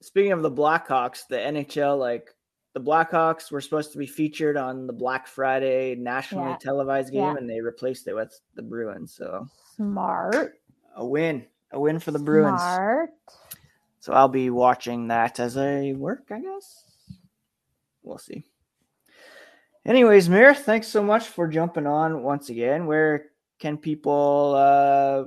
Speaking 0.00 0.32
of 0.32 0.40
the 0.40 0.50
Blackhawks, 0.50 1.26
the 1.28 1.36
NHL 1.36 1.98
like 1.98 2.34
the 2.72 2.80
Blackhawks 2.80 3.50
were 3.50 3.60
supposed 3.60 3.92
to 3.92 3.98
be 3.98 4.06
featured 4.06 4.56
on 4.56 4.86
the 4.86 4.92
Black 4.92 5.26
Friday 5.26 5.94
nationally 5.96 6.50
Yeah. 6.50 6.56
televised 6.60 7.12
game, 7.12 7.22
Yeah. 7.22 7.36
and 7.36 7.48
they 7.50 7.60
replaced 7.60 8.06
it 8.08 8.14
with 8.14 8.38
the 8.54 8.62
Bruins. 8.62 9.12
So 9.14 9.46
Smart, 9.76 10.60
a 10.94 11.04
win, 11.04 11.46
a 11.72 11.80
win 11.80 11.98
for 11.98 12.10
the 12.12 12.18
Bruins. 12.18 12.62
smart. 12.62 13.10
So 13.98 14.12
I'll 14.12 14.28
be 14.28 14.50
watching 14.50 15.08
that 15.08 15.40
as 15.40 15.56
I 15.56 15.94
work, 15.96 16.28
I 16.30 16.40
guess. 16.40 16.84
We'll 18.02 18.18
see. 18.18 18.44
Anyways, 19.84 20.28
Mir, 20.28 20.54
thanks 20.54 20.88
so 20.88 21.02
much 21.02 21.26
for 21.28 21.48
jumping 21.48 21.86
on 21.86 22.22
once 22.22 22.50
again. 22.50 22.86
Where 22.86 23.30
can 23.58 23.76
people 23.76 24.54
uh 24.56 25.24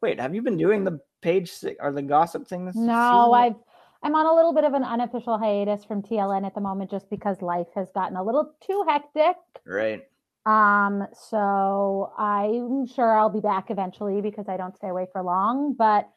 wait, 0.00 0.18
have 0.18 0.34
you 0.34 0.42
been 0.42 0.56
doing 0.56 0.82
the 0.82 0.98
page 1.20 1.52
or 1.80 1.92
the 1.92 2.02
gossip 2.02 2.46
thing 2.48 2.64
this 2.64 2.74
No, 2.74 2.84
season? 2.84 3.34
I've 3.34 3.56
I'm 4.02 4.14
on 4.14 4.26
a 4.26 4.34
little 4.34 4.54
bit 4.54 4.64
of 4.64 4.72
an 4.74 4.82
unofficial 4.84 5.38
hiatus 5.38 5.84
from 5.84 6.02
TLN 6.02 6.46
at 6.46 6.54
the 6.54 6.60
moment, 6.60 6.90
just 6.90 7.10
because 7.10 7.42
life 7.42 7.66
has 7.74 7.90
gotten 7.92 8.16
a 8.16 8.22
little 8.22 8.54
too 8.66 8.84
hectic. 8.88 9.36
right. 9.66 10.02
Um, 10.46 11.06
so 11.12 12.10
I'm 12.16 12.86
sure 12.86 13.14
I'll 13.18 13.28
be 13.28 13.40
back 13.40 13.70
eventually 13.70 14.22
because 14.22 14.48
I 14.48 14.56
don't 14.56 14.74
stay 14.74 14.88
away 14.88 15.06
for 15.12 15.22
long. 15.22 15.74
But 15.74 16.08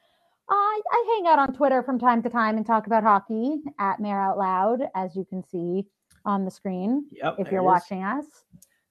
I, 0.50 0.82
I 0.92 1.16
hang 1.18 1.28
out 1.32 1.40
on 1.40 1.54
Twitter 1.54 1.84
from 1.84 2.00
time 2.00 2.24
to 2.24 2.30
time 2.30 2.56
and 2.56 2.66
talk 2.66 2.88
about 2.88 3.04
hockey 3.04 3.62
at 3.80 4.00
Mayor 4.00 4.20
Out 4.20 4.38
Loud, 4.38 4.84
as 4.96 5.14
you 5.18 5.26
can 5.26 5.44
see 5.44 5.86
on 6.26 6.46
the 6.46 6.52
screen 6.52 7.06
Yep. 7.12 7.36
if 7.40 7.52
you're 7.52 7.64
watching 7.64 8.04
us. 8.04 8.26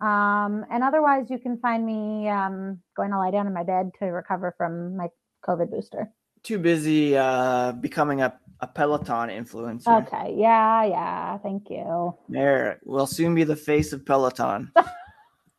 Um, 0.02 0.66
and 0.70 0.82
otherwise, 0.82 1.30
you 1.30 1.38
can 1.38 1.56
find 1.58 1.86
me 1.86 2.28
um, 2.28 2.80
going 2.94 3.10
to 3.10 3.18
lie 3.18 3.30
down 3.30 3.46
in 3.46 3.54
my 3.54 3.62
bed 3.62 3.92
to 4.00 4.06
recover 4.06 4.54
from 4.58 4.96
my 4.98 5.08
COVID 5.46 5.70
booster. 5.70 6.10
Too 6.42 6.58
busy 6.58 7.16
uh 7.16 7.72
becoming 7.72 8.22
a, 8.22 8.38
a 8.60 8.66
Peloton 8.66 9.28
influencer. 9.28 10.06
Okay. 10.06 10.34
Yeah. 10.36 10.84
Yeah. 10.84 11.38
Thank 11.38 11.70
you. 11.70 12.16
Mir 12.28 12.80
will 12.84 13.06
soon 13.06 13.34
be 13.34 13.44
the 13.44 13.56
face 13.56 13.92
of 13.92 14.04
Peloton. 14.04 14.72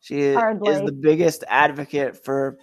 She 0.04 0.20
is 0.20 0.36
the 0.36 0.98
biggest 1.00 1.44
advocate 1.48 2.22
for 2.22 2.58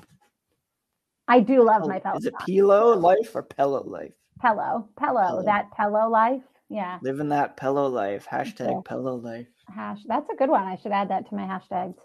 I 1.27 1.39
do 1.39 1.63
love 1.63 1.87
my 1.87 1.97
Peloton. 1.97 2.19
Is 2.19 2.27
it 2.27 2.35
Pelo 2.45 2.95
life 2.95 3.33
or 3.33 3.41
Pello 3.41 3.87
life? 3.87 4.13
Pello. 4.43 4.87
Pello. 4.95 5.27
Pello. 5.27 5.45
That 5.45 5.71
Pello 5.71 6.07
life. 6.11 6.43
Yeah. 6.69 6.99
Living 7.01 7.29
that 7.29 7.57
Pello 7.57 7.91
life. 7.91 8.27
Hashtag. 8.29 8.85
Pello 8.85 9.23
life. 9.23 9.47
Hash. 9.73 10.03
That's 10.07 10.29
a 10.29 10.35
good 10.35 10.49
one. 10.49 10.65
I 10.65 10.75
should 10.75 10.91
add 10.91 11.09
that 11.09 11.27
to 11.29 11.35
my 11.35 11.41
hashtags. 11.41 11.95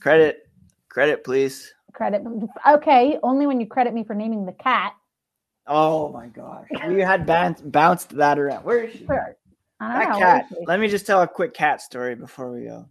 Credit, 0.00 0.48
credit, 0.88 1.24
please. 1.24 1.74
Credit. 1.92 2.22
Okay. 2.66 3.18
Only 3.22 3.46
when 3.46 3.60
you 3.60 3.66
credit 3.66 3.92
me 3.92 4.02
for 4.02 4.14
naming 4.14 4.46
the 4.46 4.52
cat. 4.52 4.94
Oh 5.68 6.10
my 6.12 6.26
gosh, 6.28 6.68
we 6.88 7.00
had 7.00 7.26
bounced 7.26 7.70
bounced 7.70 8.10
that 8.16 8.38
around. 8.38 8.64
Where 8.64 8.84
is 8.84 8.92
she? 8.92 9.04
Sure. 9.06 9.36
I 9.80 9.92
don't 9.92 9.98
That 10.00 10.08
know. 10.10 10.18
cat. 10.18 10.46
Where 10.50 10.58
is 10.60 10.62
she? 10.62 10.66
Let 10.66 10.80
me 10.80 10.88
just 10.88 11.06
tell 11.06 11.22
a 11.22 11.28
quick 11.28 11.54
cat 11.54 11.82
story 11.82 12.14
before 12.14 12.52
we 12.52 12.64
go. 12.64 12.86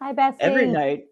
Hi, 0.00 0.12
Bessie. 0.12 0.38
Every 0.40 0.66
night, 0.66 1.04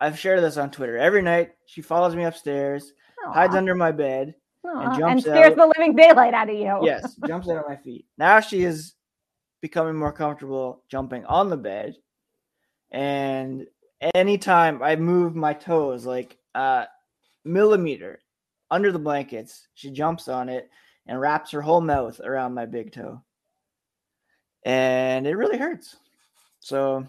I've 0.00 0.18
shared 0.18 0.42
this 0.42 0.56
on 0.56 0.70
Twitter. 0.70 0.96
Every 0.98 1.22
night, 1.22 1.52
she 1.66 1.80
follows 1.82 2.14
me 2.14 2.24
upstairs, 2.24 2.92
Aw, 3.26 3.32
hides 3.32 3.54
under 3.54 3.74
my 3.74 3.90
bed. 3.92 4.34
aw, 4.64 4.80
and 4.90 4.98
jumps 4.98 5.12
and, 5.12 5.22
scares 5.22 5.52
out. 5.52 5.56
the 5.56 5.66
living 5.78 5.96
daylight 5.96 6.34
out 6.34 6.48
of 6.50 6.54
you. 6.56 6.78
Yes, 6.82 7.16
jumps 7.26 7.48
out 7.48 7.56
of 7.56 7.68
my 7.68 7.76
feet. 7.76 8.06
Now 8.18 8.38
she 8.40 8.62
is 8.62 8.94
becoming 9.60 9.96
more 9.96 10.12
comfortable 10.12 10.84
jumping 10.88 11.24
on 11.24 11.48
the 11.48 11.56
bed. 11.56 11.96
And 12.90 13.66
anytime 14.14 14.82
I 14.82 14.96
move 14.96 15.34
my 15.34 15.52
toes 15.54 16.06
like 16.06 16.38
a 16.54 16.86
millimeter 17.44 18.20
under 18.70 18.92
the 18.92 18.98
blankets, 18.98 19.68
she 19.74 19.90
jumps 19.90 20.28
on 20.28 20.48
it 20.48 20.70
and 21.06 21.20
wraps 21.20 21.50
her 21.50 21.62
whole 21.62 21.80
mouth 21.80 22.20
around 22.20 22.54
my 22.54 22.66
big 22.66 22.92
toe. 22.92 23.22
And 24.64 25.26
it 25.26 25.36
really 25.36 25.56
hurts. 25.56 25.96
So 26.60 27.06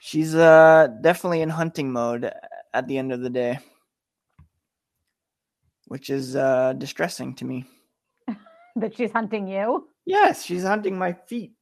she's 0.00 0.34
uh 0.34 0.88
definitely 1.02 1.42
in 1.42 1.50
hunting 1.50 1.92
mode 1.92 2.32
at 2.72 2.86
the 2.88 2.96
end 2.96 3.12
of 3.12 3.20
the 3.20 3.30
day. 3.30 3.58
Which 5.86 6.08
is 6.08 6.36
uh 6.36 6.74
distressing 6.74 7.34
to 7.36 7.44
me. 7.44 7.64
That 8.76 8.96
she's 8.96 9.10
hunting 9.10 9.48
you. 9.48 9.88
Yes, 10.06 10.44
she's 10.44 10.62
hunting 10.62 10.96
my 10.96 11.12
feet. 11.12 11.52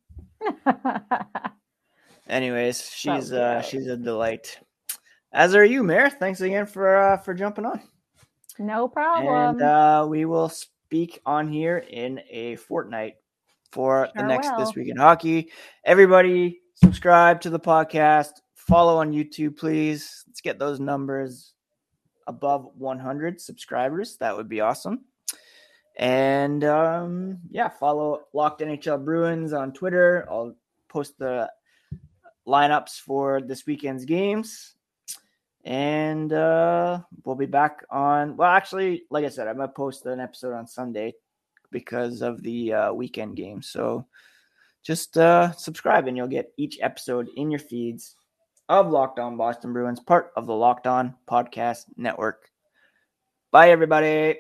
Anyways, 2.29 2.91
she's 2.91 3.33
uh 3.33 3.63
she's 3.63 3.87
a 3.87 3.97
delight. 3.97 4.59
As 5.33 5.55
are 5.55 5.65
you, 5.65 5.83
Mir. 5.83 6.11
Thanks 6.11 6.43
again 6.43 6.67
for 6.67 6.97
uh 6.97 7.17
for 7.17 7.33
jumping 7.33 7.65
on. 7.65 7.81
No 8.59 8.89
problem. 8.89 9.57
And 9.57 9.63
uh 9.63 10.07
we 10.09 10.25
will 10.25 10.49
speak 10.49 11.21
on 11.27 11.49
here 11.49 11.79
in 11.79 12.21
a 12.31 12.57
fortnight 12.57 13.17
for 13.73 14.09
the 14.15 14.23
next 14.23 14.49
will. 14.51 14.59
this 14.59 14.75
week 14.75 14.89
in 14.89 14.97
hockey. 14.97 15.51
Everybody 15.85 16.61
subscribe 16.75 17.41
to 17.43 17.51
the 17.51 17.61
podcast, 17.61 18.33
follow 18.55 18.97
on 18.99 19.13
YouTube, 19.13 19.57
please. 19.57 20.25
Let's 20.27 20.41
get 20.41 20.59
those 20.59 20.81
numbers 20.81 21.53
above 22.27 22.71
100 22.77 23.41
subscribers. 23.41 24.17
That 24.19 24.37
would 24.37 24.49
be 24.49 24.61
awesome. 24.61 25.05
And 25.97 26.63
um, 26.65 27.39
yeah, 27.51 27.69
follow 27.69 28.23
Locked 28.33 28.61
NHL 28.61 29.05
Bruins 29.05 29.53
on 29.53 29.73
Twitter. 29.73 30.27
I'll 30.31 30.55
post 30.89 31.19
the 31.19 31.51
lineups 32.47 33.01
for 33.01 33.41
this 33.41 33.67
weekend's 33.67 34.05
games. 34.05 34.77
And 35.69 36.33
uh, 36.33 37.01
we'll 37.25 37.37
be 37.37 37.45
back 37.45 37.85
on. 37.91 38.39
Well, 38.39 38.51
actually, 38.51 39.03
like 39.11 39.27
I 39.27 39.29
said, 39.29 39.47
I'm 39.47 39.59
to 39.59 39.69
post 39.69 40.07
an 40.07 40.19
episode 40.19 40.55
on 40.55 40.67
Sunday 40.67 41.13
because 41.71 42.23
of 42.23 42.43
the 42.43 42.73
uh, 42.73 42.93
weekend 42.95 43.37
game. 43.37 43.61
So 43.61 44.07
just 44.83 45.19
uh, 45.19 45.53
subscribe 45.53 46.09
and 46.09 46.17
you'll 46.17 46.27
get 46.27 46.55
each 46.57 46.79
episode 46.81 47.29
in 47.37 47.51
your 47.51 47.61
feeds 47.61 48.17
of 48.71 48.89
Locked 48.89 49.19
On 49.19 49.37
Boston 49.37 49.75
Bruins, 49.75 50.01
part 50.01 50.33
of 50.37 50.47
the 50.47 50.55
Locked 50.55 50.87
On 50.87 51.15
Podcast 51.31 51.85
Network. 51.99 52.51
Bye, 53.51 53.71
everybody. 53.71 54.39